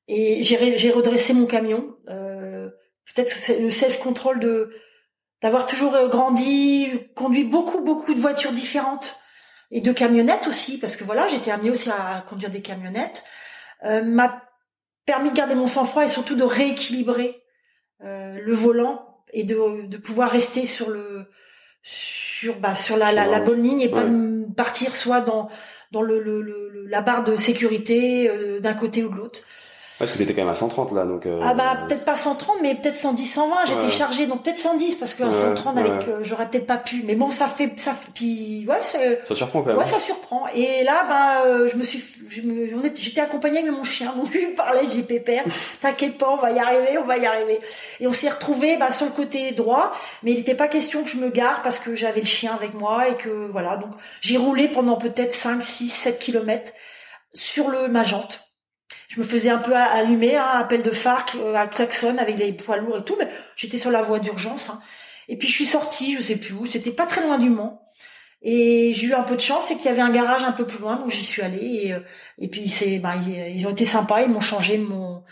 Et 0.08 0.42
j'ai 0.42 0.90
redressé 0.90 1.32
mon 1.32 1.46
camion. 1.46 1.96
Euh, 2.08 2.68
Peut-être 3.14 3.36
le 3.60 3.68
self-control 3.70 4.38
de 4.40 4.72
d'avoir 5.42 5.66
toujours 5.66 5.96
grandi, 6.08 6.88
conduit 7.16 7.42
beaucoup 7.44 7.80
beaucoup 7.82 8.14
de 8.14 8.20
voitures 8.20 8.52
différentes 8.52 9.16
et 9.72 9.80
de 9.80 9.92
camionnettes 9.92 10.46
aussi, 10.46 10.78
parce 10.78 10.96
que 10.96 11.02
voilà, 11.04 11.26
j'étais 11.28 11.50
amenée 11.50 11.70
aussi 11.70 11.90
à 11.90 12.24
conduire 12.28 12.48
des 12.50 12.62
camionnettes. 12.62 13.24
Euh, 13.84 14.02
m'a 14.02 14.40
permis 15.04 15.30
de 15.30 15.34
garder 15.34 15.56
mon 15.56 15.66
sang-froid 15.66 16.04
et 16.04 16.08
surtout 16.08 16.36
de 16.36 16.44
rééquilibrer 16.44 17.41
le 18.00 18.52
volant 18.52 19.22
et 19.32 19.44
de, 19.44 19.87
de 19.87 19.96
pouvoir 19.96 20.30
rester 20.30 20.66
sur 20.66 20.90
le 20.90 21.26
sur 21.82 22.58
bah, 22.61 22.75
sur 22.76 22.96
la, 22.96 23.12
la, 23.12 23.40
bonne 23.40 23.62
ligne 23.62 23.80
et 23.80 23.88
pas 23.88 24.05
Ouais. 24.05 24.46
partir 24.57 24.94
soit 24.94 25.20
dans 25.20 25.48
dans 25.90 26.02
le, 26.02 26.20
le, 26.20 26.40
le- 26.42 26.68
le- 26.70 26.87
la 26.87 27.00
barre 27.02 27.24
de 27.24 27.37
sécurité 27.37 28.28
euh, 28.31 28.61
d'un 28.61 28.74
côté 28.74 29.02
ou 29.05 29.09
de 29.09 29.16
l'autre. 29.16 29.40
Parce 29.98 30.11
que 30.12 30.18
t'étais 30.18 30.33
quand 30.35 30.40
même 30.42 30.48
à 30.50 30.55
130 30.55 30.92
là, 30.92 31.05
donc. 31.05 31.26
euh, 31.26 31.40
Ah 31.44 31.55
bah 31.55 31.76
peut-être 31.87 32.05
pas 32.05 32.16
130 32.16 32.57
mais 32.61 32.74
peut-être 32.74 32.96
110 32.96 33.26
120 33.26 33.55
j'étais 33.66 33.85
Ouais. 33.85 33.90
chargée 33.90 34.26
donc 34.26 34.42
peut-être 34.42 34.59
110 34.59 34.96
parce 34.96 35.14
que 35.14 35.22
à 35.22 35.26
Ouais, 35.26 35.33
130 35.33 35.76
ouais. 35.76 35.81
avec 35.83 36.09
euh, 36.09 36.18
j'aurais 36.22 36.48
peut-être 36.48 36.66
pas 36.66 36.78
pu 36.78 37.02
mais 37.07 37.14
bon 37.14 37.31
ça 37.31 37.46
fait 37.46 37.70
ça 37.76 37.94
puis 38.14 38.66
ouais 38.68 38.83
Ça 38.83 39.35
surprend 39.35 39.61
quand 39.62 39.68
même. 39.68 39.78
Ouais, 39.78 39.87
ça 39.87 40.00
surprend. 40.00 40.46
Et 40.57 40.83
là, 40.83 41.05
ben, 41.09 41.48
euh, 41.50 41.68
je 41.68 41.76
me 41.76 41.83
suis, 41.85 42.02
j'étais 42.96 43.20
accompagnée 43.20 43.59
avec 43.59 43.70
mon 43.70 43.85
chien. 43.85 44.12
Donc, 44.16 44.33
lui 44.35 44.46
me 44.48 44.55
parlait, 44.55 44.81
j'ai 44.92 45.02
pépère, 45.02 45.44
t'inquiète 45.81 46.18
pas, 46.18 46.31
on 46.31 46.37
va 46.37 46.50
y 46.50 46.59
arriver, 46.59 46.98
on 46.98 47.05
va 47.05 47.18
y 47.18 47.26
arriver. 47.26 47.61
Et 48.00 48.07
on 48.07 48.12
s'est 48.12 48.28
retrouvés, 48.31 48.76
ben, 48.78 48.90
sur 48.90 49.07
le 49.07 49.12
côté 49.12 49.52
droit, 49.52 49.92
mais 50.22 50.33
il 50.33 50.38
n'était 50.38 50.55
pas 50.55 50.68
question 50.68 51.02
que 51.05 51.09
je 51.11 51.16
me 51.18 51.28
gare 51.31 51.62
parce 51.62 51.78
que 51.78 51.94
j'avais 51.94 52.20
le 52.20 52.26
chien 52.26 52.52
avec 52.55 52.74
moi 52.74 53.09
et 53.09 53.14
que, 53.14 53.28
voilà. 53.52 53.76
Donc, 53.76 53.90
j'ai 54.20 54.37
roulé 54.38 54.68
pendant 54.68 54.96
peut-être 54.96 55.33
5, 55.33 55.62
6, 55.62 55.88
7 55.90 56.18
kilomètres 56.18 56.72
sur 57.35 57.68
le, 57.68 57.88
ma 57.88 58.02
jante. 58.05 58.40
Je 59.12 59.20
me 59.20 59.27
faisais 59.27 59.51
un 59.51 59.59
peu 59.59 59.75
allumer, 59.77 60.37
hein, 60.37 60.46
appel 60.55 60.81
de 60.83 60.90
phare, 60.90 61.27
euh, 61.37 61.55
à 61.55 61.66
klaxon 61.66 62.16
avec 62.18 62.38
les 62.38 62.51
poids 62.55 62.79
lourds 62.79 62.96
et 62.98 63.05
tout, 63.05 63.14
mais 63.18 63.29
j'étais 63.57 63.77
sur 63.77 63.90
la 63.90 64.01
voie 64.01 64.18
d'urgence. 64.20 64.70
hein. 64.70 64.81
Et 65.29 65.37
puis 65.37 65.48
je 65.48 65.53
suis 65.53 65.66
sortie, 65.66 66.14
je 66.16 66.22
sais 66.22 66.37
plus 66.37 66.55
où, 66.55 66.64
c'était 66.64 66.92
pas 66.92 67.05
très 67.05 67.22
loin 67.22 67.37
du 67.38 67.51
Mans. 67.51 67.83
Et 68.40 68.92
j'ai 68.94 69.09
eu 69.09 69.12
un 69.14 69.22
peu 69.22 69.37
de 69.37 69.40
chance, 69.42 69.66
c'est 69.68 69.77
qu'il 69.77 69.85
y 69.85 69.88
avait 69.88 70.01
un 70.01 70.11
garage 70.11 70.42
un 70.44 70.53
peu 70.53 70.66
plus 70.66 70.79
loin, 70.79 70.96
donc 70.96 71.11
j'y 71.11 71.22
suis 71.25 71.42
allée. 71.42 71.83
Et, 71.85 71.92
euh, 71.92 72.48
puis 72.51 72.70
c'est, 72.70 72.98
bah, 73.01 73.14
ils, 73.27 73.57
ils 73.59 73.66
ont 73.66 73.70
été 73.70 73.85
sympas, 73.85 74.22
ils 74.22 74.31
m'ont 74.31 74.40
changé 74.40 74.79
mon 74.79 75.22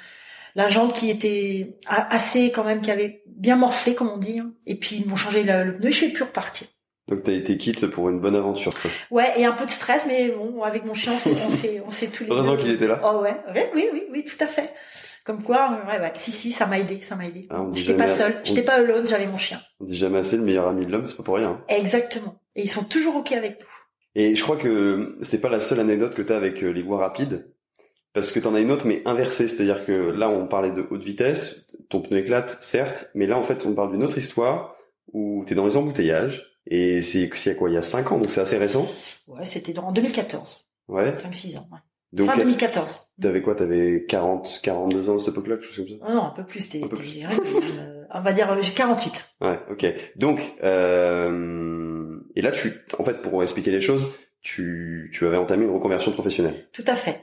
la 0.57 0.69
jante 0.69 0.93
qui 0.95 1.09
était 1.11 1.79
assez 1.87 2.51
quand 2.53 2.65
même, 2.65 2.83
qui 2.83 2.91
avait 2.91 3.23
bien 3.27 3.57
morflé 3.57 3.95
comme 3.95 4.11
on 4.11 4.19
dit. 4.19 4.41
hein. 4.41 4.53
Et 4.67 4.75
puis 4.75 4.97
ils 4.97 5.07
m'ont 5.09 5.17
changé 5.17 5.43
le, 5.43 5.65
le 5.65 5.77
pneu, 5.79 5.89
et 5.89 5.93
je 5.93 5.97
suis 5.97 6.09
pu 6.11 6.23
repartir. 6.25 6.67
Donc 7.11 7.25
t'as 7.25 7.33
été 7.33 7.57
quitte 7.59 7.87
pour 7.89 8.09
une 8.09 8.21
bonne 8.21 8.37
aventure. 8.37 8.73
Quoi. 8.81 8.91
Ouais, 9.11 9.33
et 9.37 9.45
un 9.45 9.53
peu 9.53 9.65
de 9.67 9.71
stress, 9.71 10.05
mais 10.07 10.31
bon, 10.31 10.63
avec 10.63 10.85
mon 10.85 10.95
chien, 10.95 11.13
on 11.15 11.19
s'est, 11.51 11.83
on 11.85 11.91
s'est, 11.91 12.07
tous 12.07 12.25
les 12.25 12.31
Heureusement 12.31 12.57
qu'il 12.57 12.71
était 12.71 12.87
là. 12.87 13.01
Oh 13.05 13.21
ouais, 13.21 13.37
oui, 13.75 13.89
oui, 13.93 14.03
oui, 14.11 14.25
tout 14.25 14.43
à 14.43 14.47
fait. 14.47 14.73
Comme 15.25 15.43
quoi, 15.43 15.79
ouais, 15.89 16.01
ouais, 16.01 16.13
si, 16.15 16.31
si, 16.31 16.51
ça 16.53 16.67
m'a 16.67 16.79
aidé, 16.79 17.01
ça 17.03 17.15
m'a 17.17 17.27
aidé. 17.27 17.47
Ah, 17.51 17.67
J'étais 17.75 17.95
pas 17.95 18.09
seule, 18.09 18.37
on- 18.41 18.45
j'étais 18.45 18.63
pas 18.63 18.75
alone, 18.75 19.07
j'avais 19.07 19.27
mon 19.27 19.37
chien. 19.37 19.61
On 19.81 19.85
dit 19.85 19.97
jamais 19.97 20.21
assez, 20.21 20.37
le 20.37 20.45
meilleur 20.45 20.67
ami 20.69 20.87
de 20.87 20.93
l'homme, 20.93 21.07
c'est 21.07 21.17
pas 21.17 21.23
pour 21.23 21.35
rien. 21.37 21.63
Exactement. 21.69 22.41
Et 22.57 22.63
ils 22.63 22.71
sont 22.71 22.85
toujours 22.85 23.17
ok 23.17 23.33
avec 23.33 23.61
nous. 23.61 23.67
Et 24.15 24.35
je 24.35 24.43
crois 24.43 24.57
que 24.57 25.19
c'est 25.23 25.41
pas 25.41 25.51
la 25.51 25.61
seule 25.61 25.81
anecdote 25.81 26.15
que 26.15 26.23
t'as 26.23 26.37
avec 26.37 26.63
euh, 26.65 26.71
les 26.71 26.83
voies 26.83 26.99
rapides, 26.99 27.53
parce 28.13 28.33
que 28.33 28.41
t'en 28.41 28.55
as 28.55 28.61
une 28.61 28.71
autre 28.73 28.87
mais 28.87 29.03
inversée, 29.05 29.47
c'est-à-dire 29.47 29.85
que 29.85 29.93
là 29.93 30.29
on 30.29 30.47
parlait 30.47 30.73
de 30.73 30.85
haute 30.91 31.03
vitesse, 31.05 31.67
ton 31.91 32.01
pneu 32.01 32.19
éclate, 32.19 32.51
certes, 32.51 33.11
mais 33.15 33.27
là 33.27 33.37
en 33.37 33.43
fait 33.45 33.67
on 33.67 33.75
parle 33.75 33.93
d'une 33.93 34.03
autre 34.03 34.19
histoire 34.19 34.75
où 35.13 35.45
t'es 35.47 35.55
dans 35.55 35.67
les 35.67 35.77
embouteillages, 35.77 36.50
et 36.67 37.01
c'est 37.03 37.31
c'est 37.35 37.57
quoi, 37.57 37.71
il 37.71 37.75
y 37.75 37.79
a 37.79 37.83
5 37.83 38.13
ans, 38.13 38.17
donc 38.19 38.31
c'est 38.31 38.41
assez 38.41 38.59
récent? 38.59 38.87
Ouais, 39.27 39.45
c'était 39.45 39.79
en 39.79 39.93
2014, 39.93 40.59
Ouais. 40.89 41.13
5-6 41.13 41.57
ans. 41.59 41.69
ouais. 41.73 41.79
Donc 42.13 42.27
fin 42.27 42.33
est-ce- 42.35 42.43
2014. 42.45 42.99
t'avais 43.21 43.41
quoi, 43.41 43.55
t'avais 43.55 44.05
40, 44.09 44.61
42 44.65 45.09
ans 45.11 45.17
à 45.17 45.19
cette 45.21 45.29
époque-là, 45.29 45.57
quelque 45.57 45.73
chose 45.73 45.77
comme 45.77 45.99
ça? 46.01 46.09
Non, 46.09 46.15
non, 46.21 46.27
un 46.27 46.31
peu 46.31 46.45
plus. 46.45 46.61
C'était, 46.61 46.83
Un 46.83 46.89
peu 46.89 46.97
c'était- 46.97 47.25
euh, 47.79 48.05
on 48.13 48.21
va 48.21 48.33
dire, 48.33 48.51
euh, 48.51 48.57
j'ai 48.61 48.73
48. 48.73 49.29
Ouais, 49.41 49.61
ok. 49.71 49.87
Donc, 50.17 50.41
euh, 50.65 52.19
et 52.35 52.43
là, 52.43 52.51
tu, 52.53 52.73
en 52.99 53.05
fait, 53.05 53.23
pour 53.23 53.43
expliquer 53.43 53.71
les 53.71 53.81
choses, 53.81 54.09
tu, 54.41 55.11
tu 55.15 55.27
avais 55.27 55.37
entamé 55.37 55.65
une 55.65 55.71
reconversion 55.73 56.13
professionnelle. 56.13 56.67
Tout 56.73 56.85
à 56.87 56.95
fait. 56.97 57.21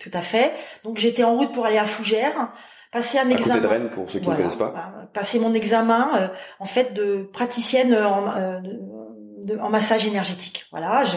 Tout 0.00 0.10
à 0.12 0.20
fait. 0.20 0.52
Donc 0.84 0.98
j'étais 0.98 1.24
en 1.24 1.36
route 1.36 1.52
pour 1.52 1.66
aller 1.66 1.78
à 1.78 1.84
Fougères, 1.84 2.52
passer 2.92 3.18
un 3.18 3.22
À 3.22 3.24
côté 3.24 3.38
examen. 3.38 3.60
de 3.60 3.66
Rennes, 3.66 3.90
pour 3.90 4.10
ceux 4.10 4.18
qui 4.18 4.24
Voilà. 4.24 4.40
ne 4.40 4.44
connaissent 4.44 4.58
pas. 4.58 4.92
Passer 5.12 5.38
mon 5.38 5.54
examen, 5.54 6.10
euh, 6.16 6.28
en 6.60 6.64
fait, 6.66 6.94
de 6.94 7.28
praticienne 7.32 7.94
en, 7.94 8.36
euh, 8.36 8.60
de- 8.60 9.54
de- 9.54 9.58
en 9.58 9.68
massage 9.70 10.06
énergétique. 10.06 10.66
Voilà. 10.70 11.04
Je, 11.04 11.16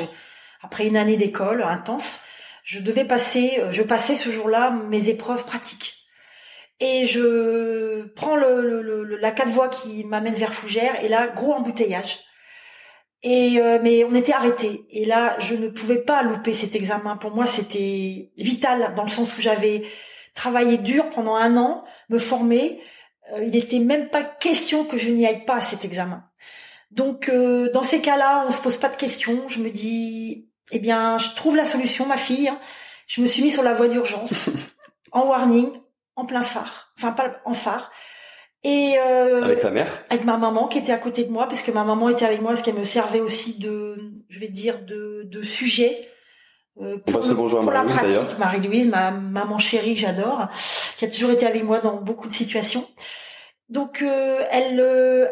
après 0.62 0.86
une 0.88 0.98
année 0.98 1.18
d'école 1.18 1.64
intense, 1.64 2.20
je 2.64 2.80
devais 2.80 3.06
passer, 3.06 3.58
euh, 3.60 3.72
je 3.72 3.82
passais 3.84 4.16
ce 4.16 4.30
jour-là 4.30 4.72
mes 4.90 5.10
épreuves 5.10 5.46
pratiques. 5.46 5.96
Et 6.80 7.06
je 7.06 8.08
prends 8.16 8.36
le, 8.36 8.62
le- 8.62 8.82
le- 9.04 9.18
la 9.18 9.32
quatre 9.32 9.50
voies 9.50 9.70
qui 9.70 10.04
m'amène 10.04 10.34
vers 10.34 10.54
Fougères, 10.54 11.04
et 11.04 11.08
là, 11.10 11.28
gros 11.28 11.54
embouteillage. 11.54 12.20
Et 13.24 13.60
euh, 13.60 13.78
mais 13.84 14.04
on 14.04 14.16
était 14.16 14.34
arrêtés. 14.34 14.86
Et 14.90 15.06
là, 15.06 15.36
je 15.38 15.54
ne 15.54 15.68
pouvais 15.68 16.00
pas 16.00 16.24
louper 16.24 16.56
cet 16.56 16.76
examen. 16.76 17.18
Pour 17.18 17.32
moi, 17.36 17.46
c'était 17.46 18.32
vital 18.36 18.94
dans 18.96 19.04
le 19.04 19.10
sens 19.10 19.38
où 19.38 19.42
j'avais 19.42 19.84
travaillé 20.34 20.78
dur 20.78 21.10
pendant 21.10 21.36
un 21.36 21.58
an, 21.58 21.84
me 22.10 22.18
former. 22.18 22.82
Euh, 23.34 23.44
il 23.44 23.52
n'était 23.52 23.80
même 23.80 24.10
pas 24.10 24.24
question 24.24 24.84
que 24.86 24.98
je 24.98 25.10
n'y 25.10 25.26
aille 25.26 25.46
pas 25.46 25.56
à 25.58 25.62
cet 25.62 25.86
examen. 25.86 26.24
Donc, 26.92 27.30
euh, 27.30 27.70
dans 27.72 27.84
ces 27.84 28.02
cas-là, 28.02 28.46
on 28.48 28.52
se 28.52 28.62
pose 28.62 28.78
pas 28.78 28.90
de 28.90 28.96
questions. 28.98 29.48
Je 29.48 29.60
me 29.60 29.70
dis, 29.70 30.50
eh 30.72 30.80
bien, 30.80 31.18
je 31.18 31.30
trouve 31.36 31.56
la 31.56 31.66
solution, 31.66 32.06
ma 32.06 32.18
fille. 32.18 32.52
Je 33.08 33.22
me 33.22 33.28
suis 33.28 33.42
mis 33.42 33.52
sur 33.52 33.64
la 33.64 33.74
voie 33.74 33.88
d'urgence, 33.88 34.34
en 35.12 35.26
warning, 35.28 35.70
en 36.16 36.26
plein 36.26 36.44
phare, 36.44 36.94
enfin 36.98 37.12
pas 37.12 37.42
en 37.46 37.54
phare. 37.54 37.92
Et 38.64 38.94
euh, 39.00 39.44
Avec 39.44 39.62
ta 39.62 39.72
mère? 39.72 40.04
avec 40.10 40.24
ma 40.24 40.38
maman 40.38 40.68
qui 40.68 40.78
était 40.78 40.92
à 40.92 40.98
côté 40.98 41.24
de 41.24 41.32
moi, 41.32 41.48
parce 41.48 41.64
que 41.64 41.72
ma 41.72 41.84
maman 41.84 42.10
était 42.10 42.26
avec 42.26 42.42
moi, 42.42 42.52
parce 42.52 42.62
qu'elle 42.62 42.76
me 42.76 42.86
servait 42.86 43.20
aussi 43.20 43.58
de, 43.58 44.14
je 44.30 44.40
vais 44.40 44.50
dire, 44.50 44.80
de, 44.86 45.24
de 45.26 45.42
sujet. 45.44 46.08
Euh, 46.80 46.98
passe 47.00 47.28
le 47.28 47.34
bonjour 47.36 47.60
à 47.60 47.64
pour 47.64 47.72
la 47.72 47.84
Marie-Louise, 47.84 48.18
pratique. 48.18 48.40
Marie-Louise, 48.40 48.88
ma 48.88 49.12
maman 49.12 49.58
chérie 49.60 49.96
que 49.96 50.00
j'adore, 50.00 50.48
qui 50.98 51.06
a 51.06 51.08
toujours 51.10 51.32
été 51.32 51.46
avec 51.46 51.64
moi 51.64 51.80
dans 51.80 51.98
beaucoup 51.98 52.28
de 52.28 52.34
situations. 52.34 52.88
Donc 53.70 54.04
elle 54.52 54.82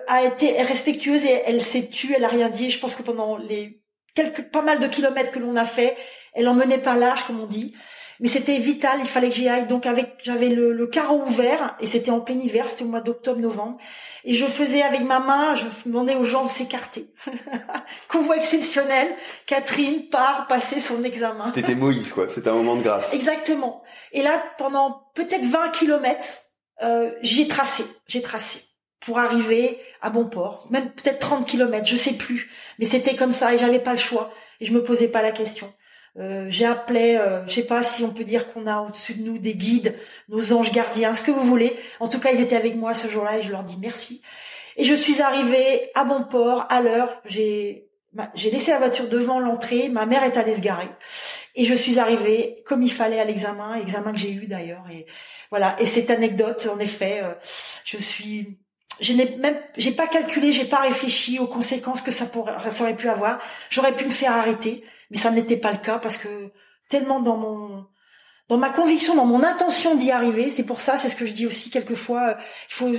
a 0.07 0.23
été 0.23 0.61
respectueuse 0.61 1.25
et 1.25 1.41
elle 1.45 1.61
s'est 1.61 1.87
tue, 1.87 2.13
elle 2.15 2.23
a 2.23 2.29
rien 2.29 2.49
dit. 2.49 2.69
je 2.69 2.79
pense 2.79 2.95
que 2.95 3.03
pendant 3.03 3.35
les 3.35 3.81
quelques 4.15 4.43
pas 4.43 4.61
mal 4.61 4.79
de 4.79 4.87
kilomètres 4.87 5.31
que 5.31 5.39
l'on 5.39 5.57
a 5.57 5.65
fait, 5.65 5.97
elle 6.33 6.47
en 6.47 6.53
menait 6.53 6.77
pas 6.77 6.95
large 6.95 7.25
comme 7.25 7.41
on 7.41 7.47
dit 7.47 7.75
mais 8.19 8.29
c'était 8.29 8.57
vital, 8.59 8.99
il 8.99 9.07
fallait 9.07 9.29
que 9.29 9.35
j'y 9.35 9.47
aille. 9.47 9.67
Donc 9.67 9.85
avec, 9.85 10.17
j'avais 10.23 10.49
le, 10.49 10.73
le 10.73 10.87
carreau 10.87 11.23
ouvert 11.25 11.75
et 11.79 11.87
c'était 11.87 12.11
en 12.11 12.19
plein 12.19 12.37
hiver, 12.37 12.67
c'était 12.67 12.83
au 12.83 12.87
mois 12.87 13.01
d'octobre-novembre. 13.01 13.77
Et 14.25 14.33
je 14.33 14.45
faisais 14.45 14.81
avec 14.81 15.01
ma 15.01 15.19
main, 15.19 15.55
je 15.55 15.65
demandais 15.85 16.15
aux 16.15 16.23
gens 16.23 16.43
de 16.43 16.49
s'écarter. 16.49 17.07
Convoi 18.09 18.37
exceptionnel, 18.37 19.07
Catherine 19.45 20.09
part 20.09 20.47
passer 20.47 20.81
son 20.81 21.03
examen. 21.03 21.51
T'étais 21.51 21.75
Moïse, 21.75 22.11
quoi. 22.11 22.27
C'était 22.27 22.49
un 22.49 22.55
moment 22.55 22.75
de 22.75 22.81
grâce. 22.81 23.13
Exactement. 23.13 23.81
Et 24.11 24.21
là, 24.21 24.41
pendant 24.57 25.03
peut-être 25.15 25.45
20 25.45 25.69
kilomètres, 25.69 26.35
euh, 26.83 27.11
j'ai 27.21 27.47
tracé, 27.47 27.85
j'ai 28.07 28.21
tracé 28.21 28.61
pour 28.99 29.19
arriver 29.19 29.79
à 30.01 30.09
bon 30.09 30.25
port. 30.25 30.67
Même 30.69 30.91
peut-être 30.91 31.19
30 31.19 31.45
kilomètres, 31.45 31.87
je 31.87 31.95
sais 31.95 32.13
plus. 32.13 32.51
Mais 32.79 32.87
c'était 32.87 33.15
comme 33.15 33.31
ça 33.31 33.53
et 33.53 33.57
j'avais 33.57 33.79
pas 33.79 33.93
le 33.93 33.97
choix. 33.97 34.29
Et 34.59 34.65
je 34.65 34.73
me 34.73 34.83
posais 34.83 35.07
pas 35.07 35.21
la 35.21 35.31
question. 35.31 35.71
Euh, 36.17 36.47
j'ai 36.49 36.65
appelé, 36.65 37.15
euh, 37.15 37.47
je 37.47 37.53
sais 37.53 37.65
pas 37.65 37.83
si 37.83 38.03
on 38.03 38.09
peut 38.09 38.23
dire 38.23 38.51
qu'on 38.51 38.67
a 38.67 38.81
au-dessus 38.81 39.13
de 39.13 39.23
nous 39.23 39.37
des 39.37 39.53
guides, 39.53 39.95
nos 40.27 40.53
anges 40.53 40.71
gardiens, 40.71 41.15
ce 41.15 41.23
que 41.23 41.31
vous 41.31 41.43
voulez. 41.43 41.77
En 41.99 42.09
tout 42.09 42.19
cas, 42.19 42.31
ils 42.31 42.41
étaient 42.41 42.55
avec 42.55 42.75
moi 42.75 42.95
ce 42.95 43.07
jour-là 43.07 43.37
et 43.37 43.43
je 43.43 43.51
leur 43.51 43.63
dis 43.63 43.77
merci. 43.79 44.21
Et 44.77 44.83
je 44.83 44.93
suis 44.93 45.21
arrivée 45.21 45.91
à 45.93 46.03
bon 46.05 46.23
port 46.23 46.65
à 46.69 46.81
l'heure. 46.81 47.21
J'ai 47.25 47.85
j'ai 48.33 48.49
laissé 48.49 48.71
la 48.71 48.79
voiture 48.79 49.07
devant 49.07 49.39
l'entrée. 49.39 49.87
Ma 49.87 50.07
mère 50.07 50.23
est 50.23 50.35
allée 50.35 50.55
se 50.55 50.61
garer 50.61 50.89
et 51.55 51.65
je 51.65 51.73
suis 51.73 51.99
arrivée 51.99 52.63
comme 52.65 52.81
il 52.81 52.91
fallait 52.91 53.19
à 53.19 53.25
l'examen, 53.25 53.75
examen 53.75 54.11
que 54.13 54.17
j'ai 54.17 54.31
eu 54.31 54.47
d'ailleurs. 54.47 54.85
Et 54.91 55.05
voilà. 55.49 55.75
Et 55.79 55.85
cette 55.85 56.09
anecdote, 56.09 56.67
en 56.73 56.79
effet, 56.79 57.21
euh, 57.23 57.33
je 57.83 57.97
suis 57.97 58.57
je 59.01 59.13
n'ai 59.13 59.35
même, 59.37 59.57
j'ai 59.77 59.91
pas 59.91 60.07
calculé, 60.07 60.51
j'ai 60.51 60.65
pas 60.65 60.79
réfléchi 60.81 61.39
aux 61.39 61.47
conséquences 61.47 62.01
que 62.01 62.11
ça, 62.11 62.25
pourrait, 62.25 62.53
ça 62.69 62.83
aurait 62.83 62.95
pu 62.95 63.07
avoir. 63.07 63.39
J'aurais 63.69 63.95
pu 63.95 64.05
me 64.05 64.11
faire 64.11 64.33
arrêter 64.33 64.83
mais 65.09 65.17
ça 65.17 65.31
n'était 65.31 65.57
pas 65.57 65.71
le 65.71 65.77
cas 65.77 65.97
parce 65.97 66.17
que 66.17 66.27
tellement 66.89 67.19
dans 67.19 67.37
mon 67.37 67.85
dans 68.47 68.57
ma 68.57 68.71
conviction, 68.71 69.15
dans 69.15 69.25
mon 69.25 69.43
intention 69.43 69.95
d'y 69.95 70.11
arriver, 70.11 70.49
c'est 70.49 70.65
pour 70.65 70.81
ça, 70.81 70.97
c'est 70.97 71.09
ce 71.09 71.15
que 71.15 71.27
je 71.27 71.33
dis 71.33 71.45
aussi 71.45 71.69
quelquefois, 71.69 72.37
il 72.69 72.73
faut 72.73 72.91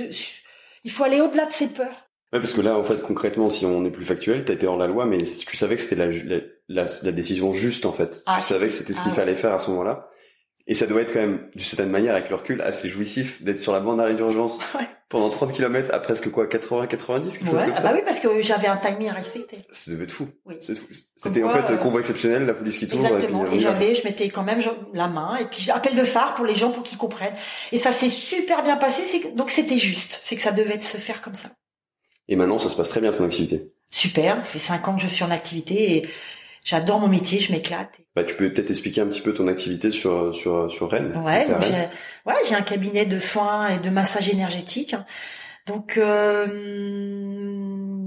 il 0.83 0.91
faut 0.91 1.03
aller 1.03 1.21
au-delà 1.21 1.45
de 1.45 1.51
ses 1.51 1.67
peurs. 1.67 2.09
Ouais, 2.33 2.39
parce 2.39 2.53
que 2.53 2.61
là, 2.61 2.77
en 2.77 2.83
fait, 2.83 3.01
concrètement, 3.01 3.49
si 3.49 3.65
on 3.65 3.83
est 3.83 3.91
plus 3.91 4.05
factuel, 4.05 4.45
t'as 4.45 4.53
été 4.53 4.65
dans 4.65 4.77
la 4.77 4.87
loi, 4.87 5.05
mais 5.05 5.17
tu 5.17 5.57
savais 5.57 5.75
que 5.75 5.81
c'était 5.81 5.97
la, 5.97 6.41
la, 6.69 6.87
la, 7.03 7.11
décision 7.11 7.53
juste, 7.53 7.85
en 7.85 7.91
fait. 7.91 8.23
Ah, 8.25 8.37
tu 8.39 8.47
savais 8.47 8.67
que 8.67 8.73
c'était 8.73 8.93
ce 8.93 9.01
qu'il 9.01 9.11
ah 9.11 9.15
fallait 9.15 9.35
faire 9.35 9.53
à 9.53 9.59
ce 9.59 9.69
moment-là. 9.71 10.09
Et 10.67 10.73
ça 10.73 10.85
doit 10.85 11.01
être 11.01 11.13
quand 11.13 11.19
même, 11.19 11.49
d'une 11.55 11.65
certaine 11.65 11.89
manière, 11.89 12.15
avec 12.15 12.29
le 12.29 12.35
recul, 12.35 12.61
assez 12.61 12.87
jouissif 12.87 13.41
d'être 13.43 13.59
sur 13.59 13.73
la 13.73 13.79
bande 13.79 13.97
d'arrêt 13.97 14.13
d'urgence 14.13 14.59
pendant 15.09 15.29
30 15.29 15.51
km 15.53 15.93
à 15.93 15.99
presque 15.99 16.29
quoi, 16.31 16.47
80, 16.47 16.87
90, 16.87 17.37
quelque 17.37 17.51
ouais, 17.51 17.65
chose 17.65 17.73
comme 17.73 17.83
bah 17.83 17.91
oui, 17.93 18.01
parce 18.05 18.19
que 18.19 18.41
j'avais 18.41 18.67
un 18.67 18.77
timing 18.77 19.09
à 19.09 19.13
respecter. 19.13 19.57
Ça 19.71 19.91
devait 19.91 20.05
être 20.05 20.11
fou. 20.11 20.29
Oui. 20.45 20.55
C'était 20.61 21.43
en 21.43 21.49
fait 21.49 21.73
euh, 21.73 21.77
convoi 21.77 21.99
exceptionnel, 21.99 22.45
la 22.45 22.53
police 22.53 22.77
qui 22.77 22.87
tourne. 22.87 23.05
Exactement. 23.05 23.45
Et, 23.51 23.59
j'avais, 23.59 23.95
je 23.95 24.03
mettais 24.03 24.29
quand 24.29 24.43
même 24.43 24.61
la 24.93 25.07
main 25.07 25.35
et 25.37 25.45
puis 25.45 25.69
appel 25.71 25.95
de 25.95 26.03
phare 26.03 26.35
pour 26.35 26.45
les 26.45 26.55
gens 26.55 26.71
pour 26.71 26.83
qu'ils 26.83 26.97
comprennent. 26.97 27.35
Et 27.71 27.77
ça 27.77 27.91
s'est 27.91 28.09
super 28.09 28.63
bien 28.63 28.77
passé. 28.77 29.03
Donc 29.35 29.49
c'était 29.49 29.77
juste. 29.77 30.19
C'est 30.21 30.35
que 30.35 30.41
ça 30.41 30.51
devait 30.51 30.79
se 30.79 30.97
faire 30.97 31.21
comme 31.21 31.35
ça. 31.35 31.49
Et 32.27 32.35
maintenant, 32.35 32.59
ça 32.59 32.69
se 32.69 32.75
passe 32.75 32.89
très 32.89 33.01
bien 33.01 33.11
ton 33.11 33.25
activité. 33.25 33.73
Super. 33.91 34.37
Ça 34.37 34.43
fait 34.43 34.59
cinq 34.59 34.87
ans 34.87 34.95
que 34.95 35.01
je 35.01 35.07
suis 35.07 35.25
en 35.25 35.31
activité 35.31 35.97
et 35.97 36.09
J'adore 36.63 36.99
mon 36.99 37.07
métier, 37.07 37.39
je 37.39 37.51
m'éclate. 37.51 38.01
Bah, 38.15 38.23
tu 38.23 38.35
peux 38.35 38.51
peut-être 38.53 38.69
expliquer 38.69 39.01
un 39.01 39.07
petit 39.07 39.21
peu 39.21 39.33
ton 39.33 39.47
activité 39.47 39.91
sur 39.91 40.35
sur 40.35 40.71
sur 40.71 40.91
Rennes. 40.91 41.11
Ouais, 41.25 41.47
j'ai 41.47 41.89
ouais, 42.29 42.35
j'ai 42.47 42.55
un 42.55 42.61
cabinet 42.61 43.05
de 43.05 43.17
soins 43.17 43.69
et 43.69 43.79
de 43.79 43.89
massage 43.89 44.29
énergétique. 44.29 44.95
Donc 45.65 45.97
euh, 45.97 46.45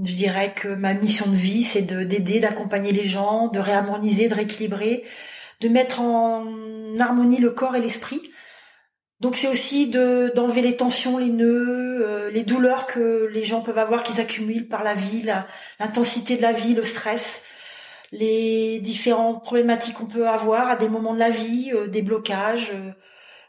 je 0.05 0.13
dirais 0.13 0.53
que 0.55 0.69
ma 0.69 0.93
mission 0.93 1.29
de 1.29 1.35
vie, 1.35 1.63
c'est 1.63 1.81
de 1.81 2.03
d'aider, 2.03 2.39
d'accompagner 2.39 2.91
les 2.91 3.05
gens, 3.05 3.47
de 3.47 3.59
réharmoniser, 3.59 4.29
de 4.29 4.35
rééquilibrer, 4.35 5.03
de 5.59 5.67
mettre 5.67 5.99
en 5.99 6.45
harmonie 6.99 7.39
le 7.39 7.49
corps 7.49 7.75
et 7.75 7.81
l'esprit. 7.81 8.21
Donc 9.19 9.35
c'est 9.35 9.47
aussi 9.47 9.87
de 9.87 10.31
d'enlever 10.33 10.61
les 10.61 10.77
tensions, 10.77 11.17
les 11.17 11.29
nœuds, 11.29 12.05
euh, 12.07 12.29
les 12.31 12.43
douleurs 12.43 12.87
que 12.87 13.29
les 13.33 13.43
gens 13.43 13.61
peuvent 13.61 13.77
avoir, 13.77 14.03
qu'ils 14.03 14.21
accumulent 14.21 14.67
par 14.67 14.83
la 14.83 14.93
vie, 14.93 15.25
l'intensité 15.79 16.37
de 16.37 16.41
la 16.41 16.51
vie, 16.53 16.73
le 16.73 16.83
stress 16.83 17.44
les 18.17 18.79
différentes 18.79 19.43
problématiques 19.43 19.95
qu'on 19.95 20.05
peut 20.05 20.27
avoir 20.27 20.69
à 20.69 20.75
des 20.75 20.87
moments 20.87 21.13
de 21.13 21.19
la 21.19 21.29
vie, 21.29 21.71
euh, 21.73 21.87
des 21.87 22.01
blocages 22.01 22.71
euh, 22.73 22.91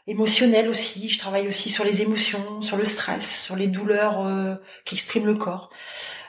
émotionnels 0.07 0.69
aussi. 0.69 1.09
Je 1.09 1.19
travaille 1.19 1.47
aussi 1.47 1.69
sur 1.69 1.83
les 1.83 2.01
émotions, 2.01 2.61
sur 2.61 2.77
le 2.77 2.85
stress, 2.85 3.41
sur 3.41 3.55
les 3.55 3.67
douleurs 3.67 4.25
euh, 4.25 4.55
qu'exprime 4.85 5.25
le 5.25 5.35
corps. 5.35 5.69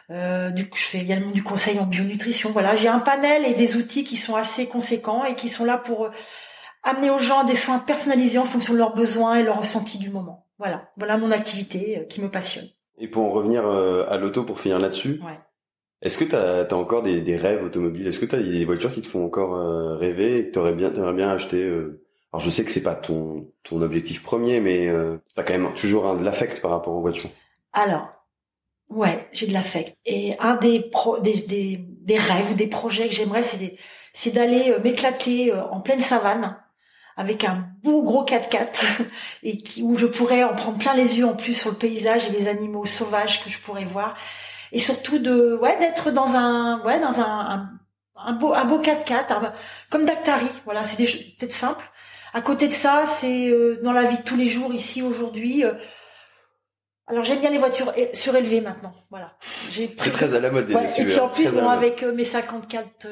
du 0.08 0.68
coup, 0.68 0.78
je 0.78 0.84
fais 0.84 0.98
également 0.98 1.32
du 1.32 1.42
conseil 1.42 1.78
en 1.78 1.84
bionutrition. 1.84 2.50
Voilà, 2.52 2.76
j'ai 2.76 2.88
un 2.88 3.00
panel 3.00 3.44
et 3.44 3.54
des 3.54 3.76
outils 3.76 4.04
qui 4.04 4.16
sont 4.16 4.36
assez 4.36 4.66
conséquents 4.66 5.24
et 5.24 5.34
qui 5.34 5.48
sont 5.48 5.64
là 5.64 5.76
pour 5.76 6.08
amener 6.82 7.10
aux 7.10 7.18
gens 7.18 7.44
des 7.44 7.56
soins 7.56 7.78
personnalisés 7.78 8.38
en 8.38 8.46
fonction 8.46 8.72
de 8.72 8.78
leurs 8.78 8.94
besoins 8.94 9.36
et 9.36 9.42
leurs 9.42 9.60
ressentis 9.60 9.98
du 9.98 10.10
moment. 10.10 10.46
Voilà, 10.58 10.90
voilà 10.96 11.18
mon 11.18 11.30
activité 11.30 12.06
qui 12.08 12.20
me 12.20 12.30
passionne. 12.30 12.68
Et 12.96 13.06
pour 13.06 13.26
en 13.26 13.30
revenir 13.30 13.66
à 13.66 14.16
l'auto, 14.16 14.44
pour 14.44 14.60
finir 14.60 14.78
là-dessus, 14.78 15.20
ouais. 15.24 15.38
Est-ce 16.00 16.18
que 16.18 16.24
tu 16.24 16.36
as, 16.36 16.76
encore 16.76 17.02
des, 17.02 17.20
des, 17.20 17.36
rêves 17.36 17.64
automobiles? 17.64 18.06
Est-ce 18.06 18.20
que 18.20 18.26
tu 18.26 18.34
as 18.36 18.40
des 18.40 18.64
voitures 18.64 18.92
qui 18.92 19.02
te 19.02 19.08
font 19.08 19.24
encore 19.24 19.54
euh, 19.56 19.96
rêver 19.96 20.38
et 20.38 20.46
que 20.48 20.52
t'aurais 20.52 20.72
bien, 20.72 20.90
t'aimerais 20.90 21.14
bien 21.14 21.30
acheter 21.30 21.62
euh... 21.62 22.04
Alors 22.32 22.44
je 22.44 22.50
sais 22.50 22.64
que 22.64 22.70
c'est 22.70 22.82
pas 22.82 22.94
ton, 22.94 23.50
ton 23.64 23.80
objectif 23.80 24.22
premier, 24.22 24.60
mais 24.60 24.86
euh, 24.88 25.16
tu 25.34 25.40
as 25.40 25.44
quand 25.44 25.54
même 25.54 25.72
toujours 25.74 26.14
de 26.14 26.22
l'affect 26.22 26.60
par 26.60 26.72
rapport 26.72 26.94
aux 26.94 27.00
voitures. 27.00 27.30
Alors, 27.72 28.08
ouais, 28.90 29.28
j'ai 29.32 29.46
de 29.46 29.52
l'affect. 29.52 29.96
Et 30.04 30.36
un 30.38 30.56
des, 30.56 30.80
pro, 30.80 31.18
des, 31.20 31.40
des, 31.42 31.78
des, 31.78 32.18
rêves 32.18 32.52
ou 32.52 32.54
des 32.54 32.66
projets 32.66 33.08
que 33.08 33.14
j'aimerais, 33.14 33.42
c'est, 34.12 34.30
d'aller 34.30 34.72
euh, 34.72 34.80
m'éclater 34.80 35.52
euh, 35.52 35.64
en 35.70 35.80
pleine 35.80 36.00
savane 36.00 36.56
avec 37.16 37.44
un 37.44 37.66
beau 37.82 38.02
gros 38.02 38.24
4x4 38.24 39.02
et 39.42 39.56
qui, 39.56 39.82
où 39.82 39.96
je 39.96 40.06
pourrais 40.06 40.44
en 40.44 40.54
prendre 40.54 40.78
plein 40.78 40.94
les 40.94 41.18
yeux 41.18 41.26
en 41.26 41.34
plus 41.34 41.54
sur 41.54 41.70
le 41.70 41.76
paysage 41.76 42.28
et 42.28 42.32
les 42.32 42.46
animaux 42.46 42.84
sauvages 42.84 43.42
que 43.42 43.48
je 43.48 43.58
pourrais 43.58 43.84
voir 43.84 44.16
et 44.72 44.80
surtout 44.80 45.18
de 45.18 45.56
ouais 45.56 45.78
d'être 45.78 46.10
dans 46.10 46.34
un 46.34 46.82
ouais 46.84 47.00
dans 47.00 47.20
un, 47.20 47.70
un, 48.16 48.32
beau 48.32 48.52
un 48.52 48.64
beau 48.64 48.80
4x4 48.80 49.52
comme 49.90 50.04
Dactari. 50.04 50.48
Voilà 50.64 50.84
c'est 50.84 50.96
des 50.96 51.06
peut-être 51.06 51.52
simple. 51.52 51.84
À 52.34 52.40
côté 52.40 52.68
de 52.68 52.72
ça 52.72 53.04
c'est 53.06 53.48
euh, 53.48 53.80
dans 53.82 53.92
la 53.92 54.04
vie 54.04 54.18
de 54.18 54.22
tous 54.22 54.36
les 54.36 54.48
jours 54.48 54.72
ici 54.72 55.02
aujourd'hui 55.02 55.64
euh, 55.64 55.72
alors 57.06 57.24
j'aime 57.24 57.40
bien 57.40 57.50
les 57.50 57.58
voitures 57.58 57.92
surélevées 58.12 58.60
maintenant. 58.60 58.94
Voilà. 59.10 59.32
J'ai 59.70 59.94
c'est 59.98 60.10
très 60.10 60.34
à 60.34 60.40
la 60.40 60.50
mode 60.50 60.70
et 60.70 61.04
puis 61.04 61.18
en 61.18 61.28
plus 61.28 61.50
bon 61.52 61.68
avec 61.68 62.02
euh, 62.02 62.12
mes 62.12 62.24
54 62.24 63.08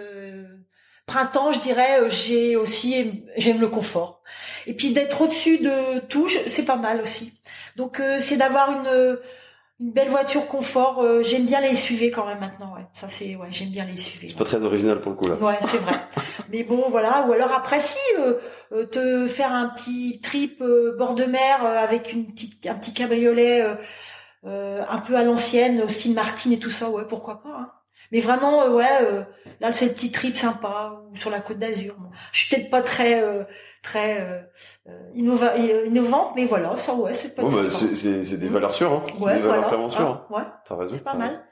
printemps, 1.06 1.52
je 1.52 1.60
dirais, 1.60 2.10
j'ai 2.10 2.56
aussi 2.56 3.24
j'aime 3.36 3.60
le 3.60 3.68
confort. 3.68 4.22
Et 4.66 4.74
puis 4.74 4.90
d'être 4.90 5.22
au-dessus 5.22 5.58
de 5.58 6.00
tout, 6.00 6.28
c'est 6.28 6.64
pas 6.64 6.76
mal 6.76 7.00
aussi. 7.00 7.32
Donc 7.76 8.02
c'est 8.20 8.36
d'avoir 8.36 8.72
une 8.72 9.18
une 9.78 9.92
belle 9.92 10.08
voiture 10.08 10.46
confort. 10.46 11.02
Euh, 11.02 11.22
j'aime 11.22 11.44
bien 11.44 11.60
les 11.60 11.76
SUV 11.76 12.10
quand 12.10 12.26
même 12.26 12.40
maintenant. 12.40 12.74
Ouais, 12.74 12.86
ça 12.94 13.08
c'est 13.08 13.36
ouais, 13.36 13.48
j'aime 13.50 13.68
bien 13.70 13.84
les 13.84 13.96
SUV. 13.96 14.28
C'est 14.28 14.36
pas 14.36 14.44
très 14.44 14.64
original 14.64 15.00
pour 15.00 15.12
le 15.12 15.16
coup 15.16 15.28
là. 15.28 15.34
Ouais, 15.36 15.58
c'est 15.62 15.78
vrai. 15.78 15.94
Mais 16.50 16.62
bon, 16.62 16.84
voilà. 16.90 17.26
Ou 17.28 17.32
alors 17.32 17.52
après 17.52 17.80
si 17.80 17.98
euh, 18.18 18.34
euh, 18.72 18.86
te 18.86 19.26
faire 19.26 19.52
un 19.52 19.68
petit 19.68 20.20
trip 20.20 20.62
bord 20.98 21.14
de 21.14 21.24
mer 21.24 21.64
avec 21.64 22.12
une 22.12 22.26
petite 22.26 22.66
un 22.66 22.74
petit 22.74 22.94
cabriolet 22.94 23.64
un 24.44 24.98
peu 24.98 25.16
à 25.16 25.24
l'ancienne, 25.24 25.82
au 25.82 25.88
style 25.88 26.14
Martin 26.14 26.52
et 26.52 26.58
tout 26.58 26.70
ça. 26.70 26.88
Ouais, 26.88 27.04
pourquoi 27.08 27.42
pas. 27.42 27.50
Hein. 27.50 27.72
Mais 28.12 28.20
vraiment, 28.20 28.68
ouais, 28.68 28.86
là 29.60 29.72
c'est 29.72 29.86
le 29.86 29.92
petit 29.92 30.12
trip 30.12 30.36
sympa 30.36 31.02
ou 31.10 31.16
sur 31.16 31.30
la 31.30 31.40
Côte 31.40 31.58
d'Azur. 31.58 31.96
Je 32.32 32.38
suis 32.38 32.54
peut-être 32.54 32.70
pas 32.70 32.82
très 32.82 33.24
très 33.86 34.20
euh, 34.20 34.40
euh, 34.88 35.10
innova, 35.14 35.54
euh, 35.56 35.86
innovante, 35.86 36.32
mais 36.34 36.44
voilà, 36.44 36.76
ça 36.76 36.92
ouais, 36.94 37.12
c'est 37.12 37.34
pas. 37.34 37.42
Bon, 37.42 37.52
bah, 37.52 37.70
c'est 37.70 38.36
des 38.36 38.48
valeurs 38.48 38.74
sûres, 38.74 38.92
hein. 38.92 39.04
Ouais, 39.20 39.36
des 39.36 39.42
valeurs 39.42 39.68
voilà. 39.68 39.90
sûres. 39.90 40.06
Hein. 40.08 40.26
Ouais. 40.30 40.42
T'as 40.66 40.76
raison. 40.76 40.94
C'est 40.94 41.04
pas 41.04 41.14
mal. 41.14 41.44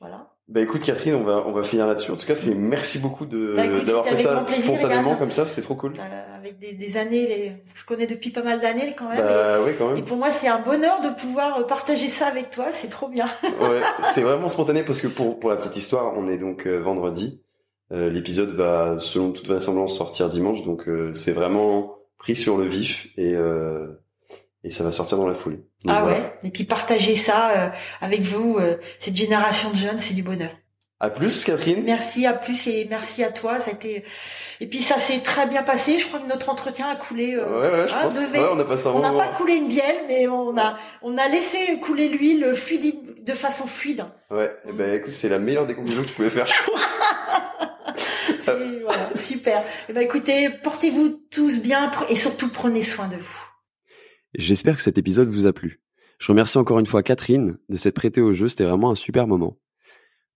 Voilà. 0.00 0.28
Bah 0.46 0.60
écoute 0.60 0.82
Catherine, 0.84 1.14
on 1.14 1.24
va 1.24 1.42
on 1.46 1.52
va 1.52 1.62
finir 1.62 1.86
là-dessus. 1.86 2.10
En 2.10 2.16
tout 2.16 2.26
cas, 2.26 2.34
c'est 2.34 2.54
merci 2.54 2.98
beaucoup 2.98 3.24
de 3.24 3.54
bah, 3.56 3.66
d'avoir 3.66 4.04
fait 4.04 4.18
ça 4.18 4.46
spontanément 4.46 5.16
comme 5.16 5.30
ça, 5.30 5.46
c'était 5.46 5.62
trop 5.62 5.74
cool. 5.74 5.94
Avec 6.36 6.58
des, 6.58 6.74
des 6.74 6.98
années, 6.98 7.26
les... 7.26 7.64
je 7.74 7.86
connais 7.86 8.06
depuis 8.06 8.28
pas 8.28 8.42
mal 8.42 8.60
d'années 8.60 8.94
quand 8.94 9.08
même. 9.08 9.24
Bah, 9.24 9.56
et, 9.56 9.64
oui, 9.64 9.70
quand 9.78 9.88
même. 9.88 9.96
Et 9.96 10.02
pour 10.02 10.18
moi, 10.18 10.30
c'est 10.30 10.48
un 10.48 10.60
bonheur 10.60 11.00
de 11.00 11.08
pouvoir 11.08 11.66
partager 11.66 12.08
ça 12.08 12.26
avec 12.26 12.50
toi. 12.50 12.66
C'est 12.72 12.90
trop 12.90 13.08
bien. 13.08 13.24
ouais, 13.42 13.80
c'était 14.08 14.20
vraiment 14.20 14.50
spontané 14.50 14.82
parce 14.82 15.00
que 15.00 15.06
pour 15.06 15.40
pour 15.40 15.48
la 15.48 15.56
petite 15.56 15.78
histoire, 15.78 16.12
on 16.14 16.28
est 16.28 16.36
donc 16.36 16.66
vendredi. 16.66 17.42
Euh, 17.92 18.10
l'épisode 18.10 18.50
va, 18.54 18.96
selon 18.98 19.32
toute 19.32 19.46
vraisemblance, 19.46 19.96
sortir 19.96 20.28
dimanche, 20.30 20.64
donc 20.64 20.88
euh, 20.88 21.12
c'est 21.14 21.32
vraiment 21.32 21.98
pris 22.18 22.34
sur 22.34 22.56
le 22.56 22.66
vif 22.66 23.08
et 23.16 23.34
euh, 23.34 23.86
et 24.62 24.70
ça 24.70 24.82
va 24.82 24.90
sortir 24.90 25.18
dans 25.18 25.28
la 25.28 25.34
foulée. 25.34 25.60
ah 25.86 26.06
ouais. 26.06 26.34
Et 26.42 26.50
puis 26.50 26.64
partager 26.64 27.16
ça 27.16 27.72
avec 28.00 28.22
vous, 28.22 28.58
cette 28.98 29.14
génération 29.14 29.70
de 29.70 29.76
jeunes, 29.76 29.98
c'est 29.98 30.14
du 30.14 30.22
bonheur. 30.22 30.48
À 31.04 31.10
plus, 31.10 31.44
Catherine. 31.44 31.82
Merci, 31.84 32.24
à 32.24 32.32
plus 32.32 32.66
et 32.66 32.86
merci 32.88 33.22
à 33.24 33.30
toi. 33.30 33.60
Ça 33.60 33.72
a 33.72 33.74
été... 33.74 34.04
Et 34.60 34.66
puis 34.66 34.80
ça 34.80 34.98
s'est 34.98 35.18
très 35.18 35.46
bien 35.46 35.62
passé. 35.62 35.98
Je 35.98 36.06
crois 36.06 36.18
que 36.18 36.28
notre 36.28 36.48
entretien 36.48 36.88
a 36.88 36.96
coulé. 36.96 37.34
Euh, 37.34 37.44
ouais, 37.46 37.82
ouais, 37.82 37.88
je 37.88 37.94
hein, 37.94 37.98
pense. 38.04 38.16
Ouais, 38.16 38.48
on 38.50 38.58
a 38.58 38.64
passé 38.64 38.86
un 38.86 38.92
On 38.92 39.00
n'a 39.00 39.12
pas 39.12 39.28
coulé 39.28 39.56
une 39.56 39.68
bielle, 39.68 40.04
mais 40.08 40.28
on 40.28 40.56
a, 40.56 40.78
on 41.02 41.18
a 41.18 41.28
laissé 41.28 41.78
couler 41.80 42.08
l'huile 42.08 42.54
fluide, 42.54 43.22
de 43.22 43.32
façon 43.32 43.66
fluide. 43.66 44.06
Ouais. 44.30 44.46
Et 44.64 44.70
eh 44.70 44.72
ben, 44.72 44.94
écoute, 44.94 45.12
c'est 45.12 45.28
la 45.28 45.38
meilleure 45.38 45.66
des 45.66 45.74
conclusions 45.74 46.02
que 46.02 46.08
tu 46.08 46.14
pouvais 46.14 46.30
faire, 46.30 46.46
je 46.46 46.70
pense. 46.70 46.80
voilà, 48.82 49.10
super. 49.16 49.62
Eh 49.88 49.92
ben, 49.92 50.02
écoutez, 50.02 50.50
portez-vous 50.62 51.20
tous 51.30 51.60
bien 51.60 51.90
et 52.08 52.16
surtout 52.16 52.48
prenez 52.48 52.82
soin 52.82 53.08
de 53.08 53.16
vous. 53.16 53.40
J'espère 54.36 54.76
que 54.76 54.82
cet 54.82 54.98
épisode 54.98 55.28
vous 55.28 55.46
a 55.46 55.52
plu. 55.52 55.80
Je 56.18 56.28
remercie 56.28 56.58
encore 56.58 56.78
une 56.78 56.86
fois 56.86 57.02
Catherine 57.02 57.58
de 57.68 57.76
s'être 57.76 57.94
prêtée 57.94 58.20
au 58.20 58.32
jeu. 58.32 58.48
C'était 58.48 58.64
vraiment 58.64 58.90
un 58.90 58.94
super 58.94 59.26
moment. 59.26 59.58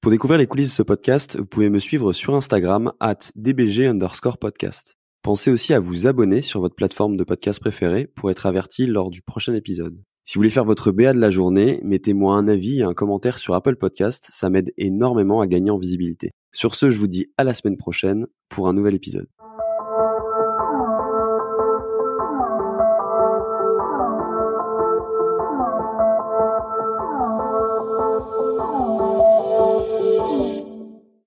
Pour 0.01 0.13
découvrir 0.13 0.39
les 0.39 0.47
coulisses 0.47 0.69
de 0.69 0.75
ce 0.75 0.83
podcast, 0.83 1.37
vous 1.37 1.47
pouvez 1.47 1.71
me 1.71 1.81
suivre 1.81 2.13
sur 2.13 2.35
Instagram 2.35 2.93
at 3.01 3.19
dbg 3.35 3.87
underscore 3.87 4.39
podcast. 4.39 4.97
Pensez 5.23 5.51
aussi 5.51 5.75
à 5.75 5.81
vous 5.81 6.07
abonner 6.07 6.43
sur 6.43 6.61
votre 6.61 6.77
plateforme 6.77 7.17
de 7.17 7.25
podcast 7.25 7.59
préférée 7.59 8.07
pour 8.07 8.31
être 8.31 8.47
averti 8.47 8.87
lors 8.87 9.11
du 9.11 9.23
prochain 9.23 9.55
épisode. 9.55 10.01
Si 10.25 10.35
vous 10.35 10.41
voulez 10.41 10.51
faire 10.51 10.65
votre 10.65 10.93
BA 10.93 11.13
de 11.13 11.19
la 11.19 11.31
journée, 11.31 11.81
mettez-moi 11.83 12.37
un 12.37 12.47
avis 12.47 12.81
et 12.81 12.85
un 12.85 12.95
commentaire 12.95 13.39
sur 13.39 13.55
Apple 13.55 13.77
Podcast, 13.77 14.29
ça 14.31 14.51
m'aide 14.51 14.73
énormément 14.77 15.41
à 15.41 15.47
gagner 15.47 15.71
en 15.71 15.79
visibilité. 15.79 16.31
Sur 16.53 16.75
ce, 16.75 16.91
je 16.91 16.99
vous 16.99 17.07
dis 17.07 17.33
à 17.37 17.45
la 17.45 17.55
semaine 17.55 17.77
prochaine 17.77 18.27
pour 18.49 18.69
un 18.69 18.73
nouvel 18.73 18.95
épisode. 18.95 19.29